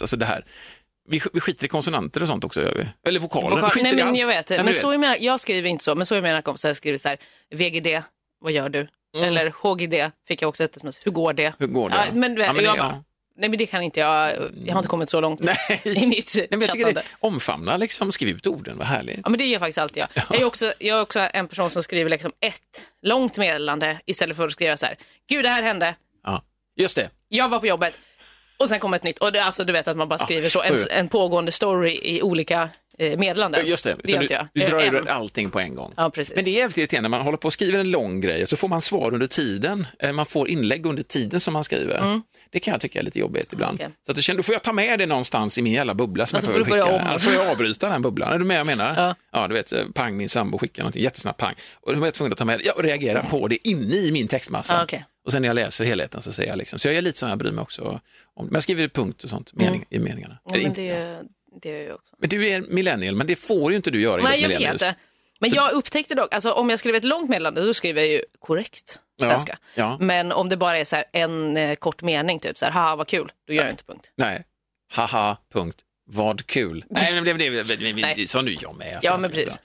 [0.00, 0.44] alltså det här.
[1.08, 3.08] Vi, vi skiter i konsonanter och sånt också gör vi.
[3.08, 3.48] Eller vokaler.
[3.56, 4.48] Vokal- Nej, men jag vet.
[4.50, 6.74] Nej, men du så är mina, jag skriver inte så, men så är mina kompisar
[6.74, 7.18] skriver så här,
[7.54, 8.02] VGD,
[8.40, 8.78] vad gör du?
[9.16, 9.28] Mm.
[9.28, 9.94] Eller HGD
[10.28, 11.52] fick jag också ett sms, hur går det?
[11.58, 11.96] Hur går det?
[11.96, 12.82] Ja, men, Ja, men det- jag ja.
[12.82, 13.04] bara,
[13.36, 14.32] nej men det kan inte jag,
[14.64, 15.80] jag har inte kommit så långt Nej.
[15.84, 16.92] i mitt Nej, men jag chattande.
[17.00, 19.20] det, omfamna, liksom, skriv ut orden, vad härligt.
[19.24, 20.24] Ja men det gör faktiskt alltid jag.
[20.30, 24.36] Jag är, också, jag är också en person som skriver liksom ett långt meddelande istället
[24.36, 24.96] för att skriva så här,
[25.28, 25.94] gud det här hände,
[26.24, 26.42] Ja.
[26.76, 27.94] Just det, jag var på jobbet
[28.56, 29.18] och sen kom ett nytt.
[29.18, 32.22] Och det, alltså du vet att man bara skriver så, en, en pågående story i
[32.22, 32.68] olika
[32.98, 33.66] eh, meddelanden.
[33.66, 33.96] just det.
[34.04, 34.46] Det gör du, inte jag.
[34.52, 35.08] du drar en.
[35.08, 35.92] allting på en gång.
[35.96, 36.34] Ja, precis.
[36.36, 38.48] Men det är jävligt irriterande när man håller på och skriver en lång grej och
[38.48, 39.86] så får man svar under tiden.
[39.98, 42.20] Eh, Man får inlägg under tiden som man skriver.
[42.50, 43.80] Det kan jag tycka är lite jobbigt ibland.
[43.80, 43.90] Mm.
[43.92, 44.02] Okej.
[44.06, 46.26] Så att du känner, då får jag ta med det någonstans i min jävla bubbla
[46.26, 47.00] som Och så jag får skicka.
[47.00, 48.32] Annars får jag avbryta den bubblan.
[48.32, 49.06] Är du med vad jag menar?
[49.06, 49.14] Ja.
[49.32, 51.54] ja, du vet, pang, min sambo skickar någonting jättesnabbt, pang.
[51.74, 53.96] Och då är jag tvungen att ta med det ja, och reagera på det inne
[53.96, 54.74] i min textmassa.
[54.74, 55.04] Ja, okej.
[55.24, 57.28] Och sen när jag läser helheten så säger jag liksom, så jag är lite som
[57.28, 58.00] jag bryr mig också
[58.34, 60.38] om, men jag skriver punkt och sånt mening, i meningarna.
[60.50, 60.60] Mm.
[60.62, 61.18] Ja, men det,
[61.62, 62.14] det gör jag också.
[62.18, 64.82] men du är millennial, men det får ju inte du göra Nej, enligt jag millennials.
[64.82, 64.96] vet det.
[65.40, 68.22] Men jag upptäckte dock, alltså om jag skriver ett långt meddelande då skriver jag ju
[68.38, 69.58] korrekt Ja, svenska.
[69.74, 69.96] ja.
[70.00, 73.06] Men om det bara är så en eh, kort mening, typ så här, haha vad
[73.08, 74.10] kul, då gör jag inte punkt.
[74.16, 74.44] Nej,
[74.94, 75.78] haha, punkt,
[76.10, 76.84] vad kul.
[76.90, 78.26] Nej, men det, det, det, det, det, Nej.
[78.26, 78.94] sa nu jag med.
[78.94, 79.10] alltså.
[79.10, 79.60] Ja, men precis.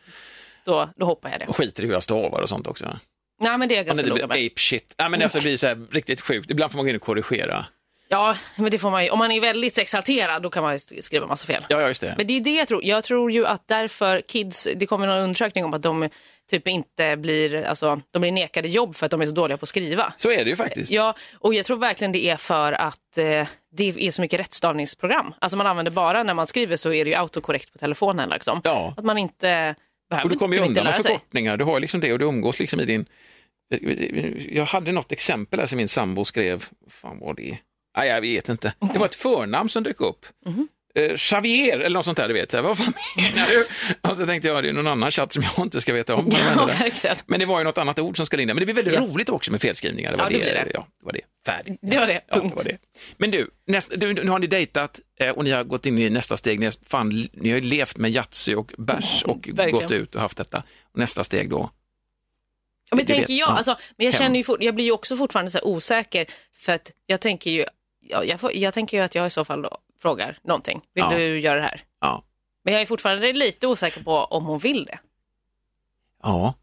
[0.66, 1.46] Då, då hoppar jag det.
[1.46, 2.98] Och skiter i hur jag stavar och sånt också.
[3.42, 4.38] Nej, men det är jag ganska noga med.
[4.46, 4.96] ape shit.
[4.98, 6.52] Ja, men alltså, det blir så här riktigt sjukt.
[6.52, 7.66] Ibland får man gå in och korrigera.
[8.12, 9.10] Ja, men det får man ju.
[9.10, 11.66] Om man är väldigt exalterad, då kan man skriva massa fel.
[11.70, 12.16] Ja, ja just det.
[12.18, 12.84] Men det är det jag tror.
[12.84, 16.10] Jag tror ju att därför kids, det kommer någon undersökning om att de
[16.50, 19.64] typ inte blir, alltså de blir nekade jobb för att de är så dåliga på
[19.64, 20.14] att skriva.
[20.16, 20.92] Så är det ju faktiskt.
[20.92, 25.34] Ja, och jag tror verkligen det är för att eh, det är så mycket rättstavningsprogram.
[25.40, 28.62] Alltså man använder bara, när man skriver så är det ju autokorrekt på telefonen liksom.
[28.64, 28.94] Ja.
[28.98, 29.76] Att man inte
[30.10, 31.12] behöver Och du kommer ju typ undan med lära sig.
[31.12, 31.58] förkortningar.
[31.58, 33.06] Du har ju liksom det och du umgås liksom i din...
[34.50, 36.66] Jag hade något exempel här som min sambo skrev.
[36.90, 37.58] Fan var det?
[37.98, 38.74] Nej, jag vet inte.
[38.94, 40.26] Det var ett förnamn som dök upp.
[40.46, 40.68] Mhm.
[40.96, 42.54] Eh, Xavier eller något sånt där, du vet.
[42.54, 43.66] Vad fan menar du?
[44.12, 46.30] Och så tänkte jag, det är någon annan chatt som jag inte ska veta om.
[46.32, 46.74] Ja, det?
[46.74, 47.16] verkligen.
[47.26, 48.54] Men det var ju något annat ord som skulle in där.
[48.56, 49.02] Men det blir väldigt Ja.
[49.02, 50.12] roligt också med felskrivningar.
[50.12, 50.72] Det var Ja, det blir det.
[50.74, 51.22] Ja, det var det.
[51.46, 51.80] Färdigt.
[51.82, 52.50] Det var det, Ja, punkt.
[52.52, 52.78] det var det.
[53.18, 56.10] Men du, nästa, du, nu har ni dejtat eh, och ni har gått in i
[56.10, 56.60] nästa steg.
[56.60, 59.72] Ni fan, ni har ju levt med Yatzy och bärs och Verkligen.
[59.82, 60.64] gått ut och haft detta.
[60.94, 61.70] Och nästa steg då?
[62.90, 63.54] Ja, men tänker jag, ja.
[63.58, 66.26] alltså, men jag, känner ju jag blir ju också fortfarande så här osäker
[66.58, 67.66] för att jag tänker ju,
[68.12, 70.82] ja, jag, får, jag tänker ju att jag i så fall då frågar någonting.
[70.94, 71.18] Vill Ja.
[71.18, 71.84] du göra det här?
[72.02, 72.24] Ja.
[72.66, 75.00] Men jag är fortfarande lite osäker på om hon vill det.
[76.24, 76.54] Ja.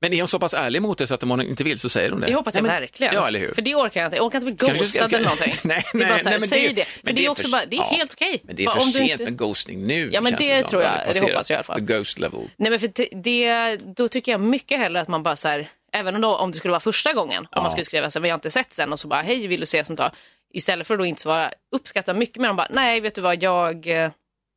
[0.00, 1.88] Men är hon så pass ärlig mot det så att om hon inte vill så
[1.88, 2.26] säger hon det?
[2.26, 3.14] Det hoppas jag Nej, men- verkligen.
[3.14, 3.52] Ja, eller hur?
[3.52, 4.16] För det orkar jag inte.
[4.16, 5.54] Jag orkar inte bli ghostad eller någonting.
[5.64, 6.84] Nej, det är bara nej, så här, nej, säg det- det.
[6.84, 8.40] För det det är också för- bara, det är ja, helt okej.
[8.44, 10.10] Men det är för sent inte- med ghosting nu.
[10.12, 10.68] Ja, men det som.
[10.68, 10.92] tror jag.
[11.12, 11.78] Det hoppas jag i alla fall.
[11.86, 12.40] The ghost level.
[12.56, 15.68] Nej men för det- det, då tycker jag mycket hellre att man bara så här,
[15.94, 18.28] även om, då, om det skulle vara första gången, om man skulle skriva så vi
[18.30, 20.10] har inte sett sen och så bara, hej vill du se sånt då?
[20.54, 23.42] Istället för att då inte svara, uppskatta mycket mer, de bara, nej vet du vad,
[23.42, 23.86] jag...
[23.86, 24.10] eh,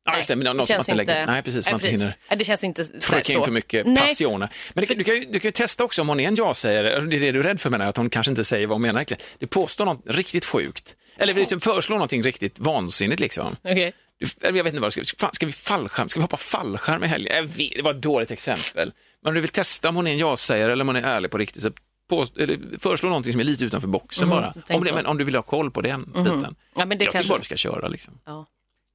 [0.04, 2.16] Ja, just det, men någon som känns inte lägger- nej, precis, som man inte hinner
[2.28, 3.96] Nej, det känns inte trycka in för mycket Nej.
[3.96, 4.48] passioner.
[4.74, 7.00] Men det, du, kan ju, du kan ju testa också om hon är en ja-sägare,
[7.00, 8.74] det är det du är rädd för menar jag, att hon kanske inte säger vad
[8.74, 9.22] hon menar egentligen.
[9.38, 13.56] Du påstår något riktigt sjukt, eller liksom föreslår någonting riktigt vansinnigt liksom.
[13.62, 16.08] Du, eller jag vet inte vad det ska Fan, ska vi fallskärm?
[16.08, 17.46] Ska vi hoppa fallskärm i helgen?
[17.46, 18.92] Vet, det var ett dåligt exempel.
[19.22, 21.30] Men om du vill testa om hon är en ja-sägare eller om hon är ärlig
[21.30, 21.70] på riktigt, så
[22.08, 24.54] på, eller föreslå någonting som är lite utanför boxen bara.
[24.66, 26.56] tänk Om, det, men om du vill ha koll på den biten.
[26.76, 27.18] Ja, men det jag kanske...
[27.18, 28.20] tycker bara du ska köra liksom.
[28.26, 28.46] Ja,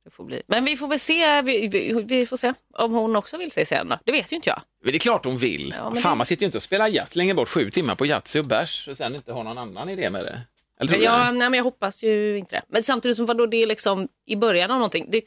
[0.05, 0.41] det får bli.
[0.47, 3.65] Men vi får väl se, vi, vi, vi får se om hon också vill se
[3.65, 3.99] sen då.
[4.05, 4.61] Det vet ju inte jag.
[4.83, 5.75] Men det är klart hon vill.
[5.77, 8.05] Ja, Fan, det- man sitter ju inte och spelar jazz, länger bort sju timmar på
[8.05, 10.41] Yatzy och bärs och sen inte har någon annan idé med det.
[10.91, 12.61] Eller Ja, nej, men jag hoppas ju inte det.
[12.67, 15.21] Men samtidigt som vadå, det är liksom i början av någonting, det,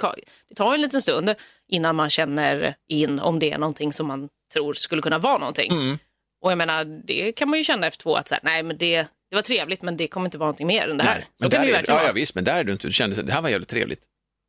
[0.48, 1.34] det tar en liten stund
[1.68, 5.72] innan man känner in om det är någonting som man tror skulle kunna vara någonting.
[5.72, 5.98] Mm.
[6.44, 8.78] Och jag menar, det kan man ju känna efter två att så här, nej men
[8.78, 8.96] det,
[9.30, 11.14] det var trevligt men det kommer inte vara någonting mer än det här.
[11.14, 12.86] Nej, men där är, ja, ja, visst, men där är du inte.
[12.86, 14.04] Du kände det här var jävligt trevligt.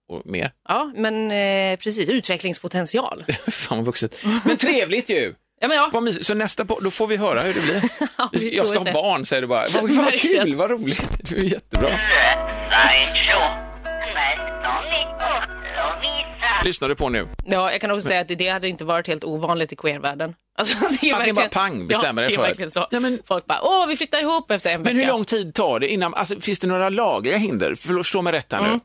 [0.09, 0.51] Och mer.
[0.69, 3.25] Ja, men eh, precis, utvecklingspotential.
[3.47, 4.15] Fan vad vuxet.
[4.45, 5.33] Men trevligt ju!
[5.59, 5.89] Ja, men ja.
[5.93, 6.25] Vad.
[6.25, 7.83] Så nästa på, då får vi höra hur det blir.
[8.17, 9.65] Ja, ska, jag ska ha barn, säger du bara.
[9.73, 10.45] Vad, vad Verkligen.
[10.45, 11.03] kul, vad roligt.
[11.29, 11.99] Du är jättebra.
[16.63, 17.27] Lyssnar du på nu?
[17.45, 20.35] Ja, jag kan också säga att det hade inte varit helt ovanligt i queervärlden.
[20.57, 22.87] Alltså, det är Att ni bara pang bestämmer ja, er det för det.
[22.91, 25.05] Ja, men- Folk bara, åh, vi flyttar ihop efter en Men vecka.
[25.05, 27.75] hur lång tid tar det innan, alltså, finns det några lagliga hinder?
[27.75, 28.67] Förstå mig rätt här nu.
[28.67, 28.79] Mm.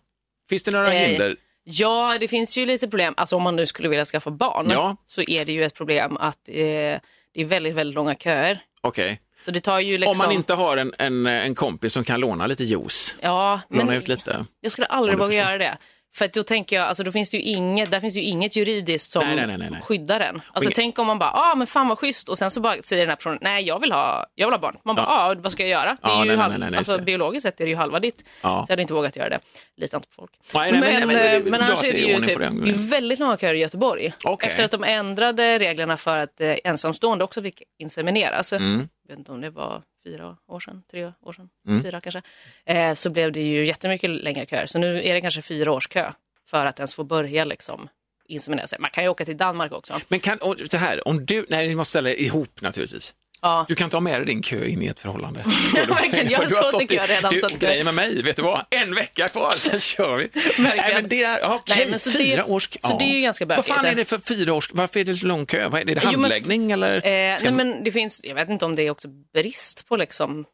[0.50, 1.36] Finns det några Eh, hinder?
[1.64, 3.14] Ja, det finns ju lite problem.
[3.16, 4.96] Alltså om man nu skulle vilja skaffa barn Ja.
[5.06, 8.58] så är det ju ett problem att eh, det är väldigt, väldigt långa köer.
[8.80, 9.20] Okej.
[9.44, 10.10] Så det tar ju liksom...
[10.12, 13.84] Om man inte har en, en, en kompis som kan låna lite juice, Ja, låna
[13.84, 14.46] men ut lite.
[14.60, 15.44] jag skulle aldrig våga förstår.
[15.48, 15.78] göra det.
[16.14, 18.56] För att då tänker jag, alltså då finns det ju inget, där finns ju inget
[18.56, 20.42] juridiskt som Nej, nej, nej, skyddar den.
[20.52, 22.82] Alltså inget- tänk om man bara, ah men fan vad schysst och sen så bara
[22.82, 24.76] säger den här personen, nej jag vill ha, jag vill ha barn.
[24.84, 25.96] Man bara, ah vad ska jag göra?
[26.02, 28.24] Det är Ja, ju halv, alltså biologiskt sett är det ju halva ditt.
[28.42, 28.48] Ja.
[28.66, 29.38] Så jag hade inte vågat göra det.
[29.76, 30.30] Litar inte på folk.
[30.54, 32.44] Men- men är eh, bra annars är det ju typ, det.
[32.44, 34.12] är väldigt långa köer i Göteborg.
[34.24, 34.48] Okej.
[34.48, 38.52] Efter att de ändrade reglerna för att eh, ensamstående också fick insemineras.
[38.52, 38.88] Mm.
[39.08, 41.82] Vet inte om det var fyra år sedan, tre år sedan, Mm.
[41.82, 42.22] fyra kanske.
[42.64, 44.66] Eh, så blev det ju jättemycket längre köer.
[44.66, 46.12] Så nu är det kanske fyra års kö
[46.46, 47.88] för att ens få börja liksom
[48.28, 48.78] inseminera sig.
[48.78, 50.00] Man kan ju åka till Danmark också.
[50.08, 53.14] Men kan, och det här, om du, nej ni måste ställa er ihop naturligtvis.
[53.42, 53.64] Ja.
[53.68, 55.44] Du kan ta med dig din kö in i ett förhållande.
[55.74, 55.80] Du?
[55.86, 56.30] verkligen.
[56.30, 58.64] Jag har stått i kö redan, Du, så att- grejen med mig, vet du vad?
[58.70, 60.28] En vecka kvar, sen kör vi.
[60.58, 62.78] Nej, men det är, ja, okej, Nej, men så det- fyra års kö.
[62.82, 63.92] så det är ju ganska Vad fan bökigt.
[63.92, 65.68] är det för fyra års Varför är det så lång kö?
[65.68, 67.02] Vad är det, det Jo, men- handläggning eller Eh,
[67.42, 70.44] nej, men det finns, jag vet inte om det är också brist på liksom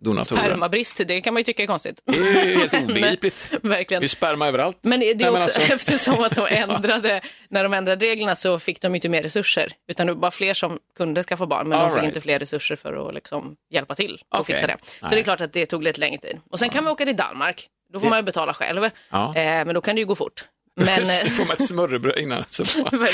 [0.00, 0.40] donatorer?
[0.42, 1.00] spermabrist.
[1.06, 2.02] Det kan man ju tycka är konstigt.
[2.04, 3.48] Det är ju helt obegripligt.
[3.62, 4.00] Men, verkligen.
[4.00, 4.78] Det är sperma överallt.
[4.82, 8.58] Men det är Nej, också alltså- eftersom att de ändrade, när de ändrade reglerna så
[8.58, 9.72] fick de inte mer resurser.
[9.88, 12.08] Utan det var bara fler som kunde skaffa barn, men All de fick right.
[12.08, 14.54] inte fler resurser för att liksom hjälpa till och Okej.
[14.56, 14.76] fixa det.
[14.82, 15.10] Så Nej.
[15.14, 16.40] det är klart att det tog lite längre tid.
[16.50, 17.68] Och sen kan vi åka till Danmark.
[17.92, 18.90] Då får man ju betala själv.
[19.10, 19.36] Ja.
[19.36, 20.44] Eh, men då kan det ju gå fort.
[20.76, 22.44] Men, så får man ett smörrebröd innan.
[22.50, 23.06] Så bara,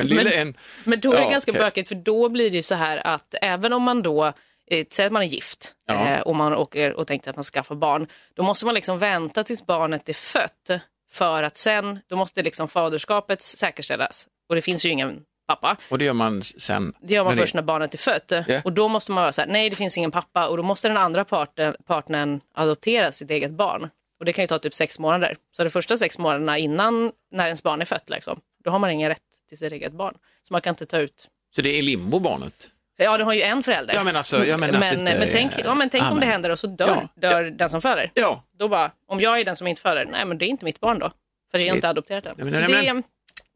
[0.00, 0.54] en lille Men- en.
[0.84, 1.62] Men då är det Ja, ganska okej.
[1.62, 4.32] bökigt för då blir det ju så här att även om man då,
[4.70, 6.08] eh, säger att man är gift Ja.
[6.08, 8.98] eh, och man åker och tänkte att man ska skaffa barn, då måste man liksom
[8.98, 10.70] vänta tills barnet är fött
[11.12, 14.26] för att sen, då måste liksom faderskapet säkerställas.
[14.48, 15.76] Och det finns ju ingen pappa.
[15.90, 16.92] Och det gör man sen?
[17.00, 18.32] Det gör man när först när barnet är fött.
[18.48, 18.60] Ja.
[18.64, 20.88] Och då måste man vara så här, nej det finns ingen pappa och då måste
[20.88, 23.90] den andra parten, partnern adoptera sitt eget barn.
[24.18, 25.36] Och det kan ju ta typ sex månader.
[25.56, 28.90] Så de första sex månaderna innan när ens barn är fött, liksom, då har man
[28.90, 30.14] ingen rätt till sitt eget barn.
[30.42, 32.70] Så man kan inte ta ut Så det är limbo barnet?
[32.96, 33.94] Ja, du har ju en förälder.
[33.94, 36.14] Ja, men alltså, jag menar att men, men tänk, är- ja, men tänk Ja, om
[36.14, 38.10] det men- händer och så dör, Ja, dör den som föder.
[38.14, 38.44] Ja.
[38.58, 40.80] Då bara, om jag är den som inte föder, nej men det är inte mitt
[40.80, 41.10] barn då.
[41.50, 42.34] För jag har inte adopterat det.
[42.36, 43.02] Nej, men- nej, det, men- är,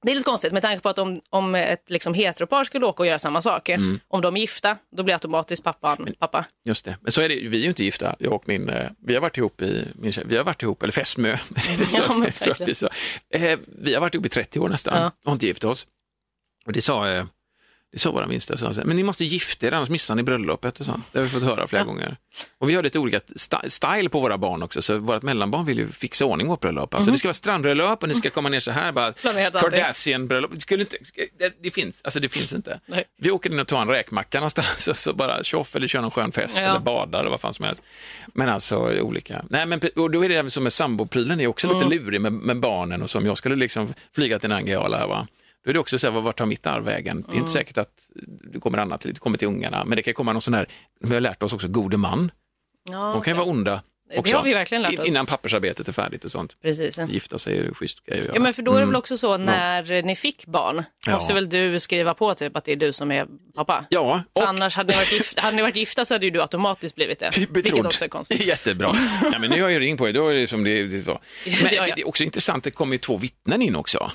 [0.02, 3.02] det är lite konstigt med tanke på att om, om ett liksom heteropar skulle åka
[3.02, 4.00] och göra samma sak, Mm.
[4.08, 6.44] om de är gifta, då blir automatiskt pappan pappa.
[6.64, 8.90] Just det, men så är det Vi är ju inte gifta, jag och min, eh,
[9.06, 11.38] vi har varit ihop i, min tjej, vi har varit ihop, eller fästmö, är
[11.98, 12.30] Ja, men
[13.30, 13.50] vi.
[13.52, 15.10] Eh, vi har varit ihop i 30 år nästan Ja.
[15.26, 15.86] och inte gift oss.
[16.66, 17.24] Och det sa, eh,
[17.92, 20.86] det sa våra minsta, så, men ni måste gifta er annars missar ni bröllopet och
[20.86, 21.04] sånt.
[21.12, 22.16] Det har vi fått höra flera gånger.
[22.58, 25.78] Och vi har lite olika st- style på våra barn också, så vårt mellanbarn vill
[25.78, 26.94] ju fixa ordning vårt bröllop.
[26.94, 29.12] Alltså det ska vara strandbröllop och ni ska komma ner så här, bara.
[29.72, 30.50] Kardashian-bröllop.
[30.54, 30.96] Det, skulle inte,
[31.38, 32.80] det, det finns, alltså det finns inte.
[32.86, 33.04] Nej.
[33.20, 36.10] Vi åker in och tar en räkmacka någonstans och så bara tjoff eller kör någon
[36.10, 36.64] skön fest Ja.
[36.64, 37.82] eller badar eller vad fan som helst.
[38.34, 39.44] Men alltså olika.
[39.50, 41.90] Nej, men, och då är det som med samboprylen är också lite Mm.
[42.04, 43.18] lurig med, med barnen och så.
[43.18, 45.26] Om jag skulle liksom flyga till Nangijala va.
[45.68, 47.24] Då är det också så här, vart tar mitt arv vägen?
[47.28, 47.90] Det är inte säkert att
[48.52, 50.68] det kommer annat det kommer till ungarna, men det kan komma någon sån här,
[51.00, 52.30] vi har lärt oss också, gode man.
[52.90, 54.36] Ja, De kan ju vara onda Det också.
[54.36, 55.06] har vi verkligen lärt oss.
[55.08, 56.56] Innan pappersarbetet är färdigt och sånt.
[56.62, 56.98] Precis.
[57.08, 58.30] Gifta sig är det schysst grej göra.
[58.34, 58.88] Ja, men för då är det Mm.
[58.88, 61.12] väl också så när ni fick barn, Ja.
[61.14, 63.84] måste väl du skriva på typ att det är du som är pappa?
[63.88, 66.40] Ja, För annars hade ni, varit gifta, hade ni varit gifta så hade ju du
[66.42, 67.30] automatiskt blivit det.
[67.38, 67.86] Vilket Betrodd.
[67.86, 68.40] också är konstigt.
[68.46, 68.92] Jättebra.
[69.32, 71.06] Ja, men nu har jag ju ring på er, då är det som det, det
[71.06, 71.20] var.
[71.44, 71.94] Men Ja, ja.
[71.96, 74.12] det är också intressant, det kommer ju två vittnen in också.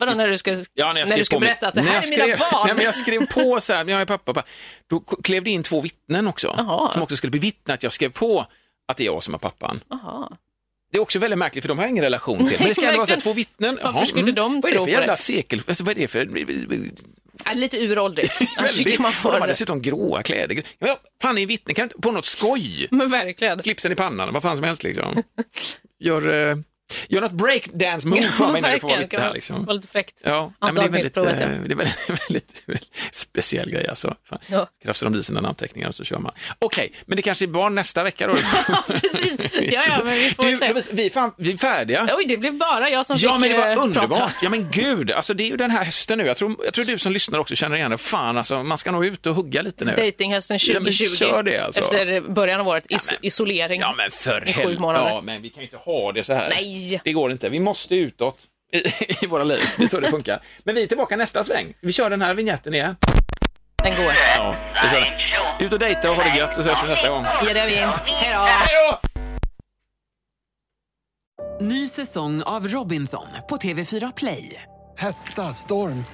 [0.00, 2.02] Vadå när du ska, Ja, när när du ska på mig- berätta att det här
[2.02, 2.66] är mina skrev, barn?
[2.66, 4.48] Nej, men jag skrev på så här, jag är pappa, pappa.
[4.90, 6.90] Då klev det in två vittnen också, Jaha.
[6.90, 8.46] som också skulle bevittna att jag skrev på
[8.88, 9.80] att det är jag som är pappan.
[9.90, 10.28] Jaha.
[10.92, 12.56] Det är också väldigt märkligt för de har ingen relation till.
[12.58, 13.78] Men det ska ändå vara så här, två vittnen.
[13.82, 15.18] Varför Jaha, skulle de Vad är det tro för på jävla det?
[15.18, 15.62] sekel...
[15.68, 16.28] Alltså, vad är det för...
[17.44, 18.32] Ja, lite uråldrigt.
[18.56, 19.46] Jag Väldigt- tycker man Och de har får...
[19.46, 20.62] dessutom gråa kläder.
[20.78, 22.88] Ja, fan, är vittne kan inte på något skoj.
[22.90, 23.62] Men verkligen.
[23.62, 25.22] Slipsen i pannan, vad fan som helst liksom.
[26.00, 26.56] Gör, eh,
[27.08, 29.64] gör något breakdance move för mig när du får vara Kan här liksom.
[29.64, 30.14] vara lite fräckt.
[30.24, 31.30] Ja, nej, men det är väldigt, eh, ja.
[31.66, 34.14] det är väldigt, väldigt, väldigt speciell grej alltså.
[34.28, 34.38] Fan.
[34.46, 34.68] Ja.
[34.84, 36.32] Krafsar de i sina namnteckningar och så kör man.
[36.58, 38.34] Okej, men det kanske är barn nästa vecka då?
[38.86, 39.38] Precis.
[39.52, 40.82] Ja, ja, men vi får du, se.
[40.90, 42.08] Vi, är fan, vi är färdiga.
[42.16, 43.82] Oj, det blev bara jag som Ja, fick men det var eh, prata.
[43.86, 44.32] underbart.
[44.42, 46.26] Ja, men gud, alltså det är ju den här hösten nu.
[46.26, 47.98] Jag tror, jag tror du som lyssnar också känner igen det.
[47.98, 49.92] Fan, alltså, man ska nog ut och hugga lite nu.
[49.96, 51.16] Datinghösten Ja, men 2020.
[51.16, 51.82] kör det, alltså.
[51.82, 52.84] Efter början av året.
[52.88, 53.80] Is- Ja, men- isolering.
[53.80, 55.08] Ja, men för I sju månader.
[55.10, 56.48] Ja, men vi kan ju inte ha det så här.
[56.48, 56.79] Nej.
[57.04, 57.48] Det går inte.
[57.48, 58.46] Vi måste utåt
[59.22, 59.60] i, våra liv.
[59.78, 60.42] Det är så det funkar.
[60.64, 61.74] Men vi är tillbaka nästa sväng.
[61.80, 62.96] Vi kör den här vignetten igen.
[63.84, 64.14] Den går.
[64.36, 65.66] Ja, vi kör den.
[65.66, 67.24] Ut och dejta och ha det gött och så hörs vi nästa gång.
[67.24, 67.76] Ja, det gör vi.
[68.12, 68.40] Hej då.
[68.40, 69.00] Hej då!
[71.60, 74.62] Ny säsong av Robinson på TV4 Play.
[74.96, 76.04] Hetta, storm,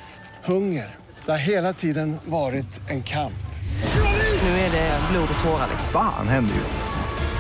[0.45, 0.97] hunger.
[1.25, 3.33] Det har hela tiden varit en kamp.
[4.43, 5.69] Nu är det blod och tårar.
[5.93, 7.06] Fan händer just nu.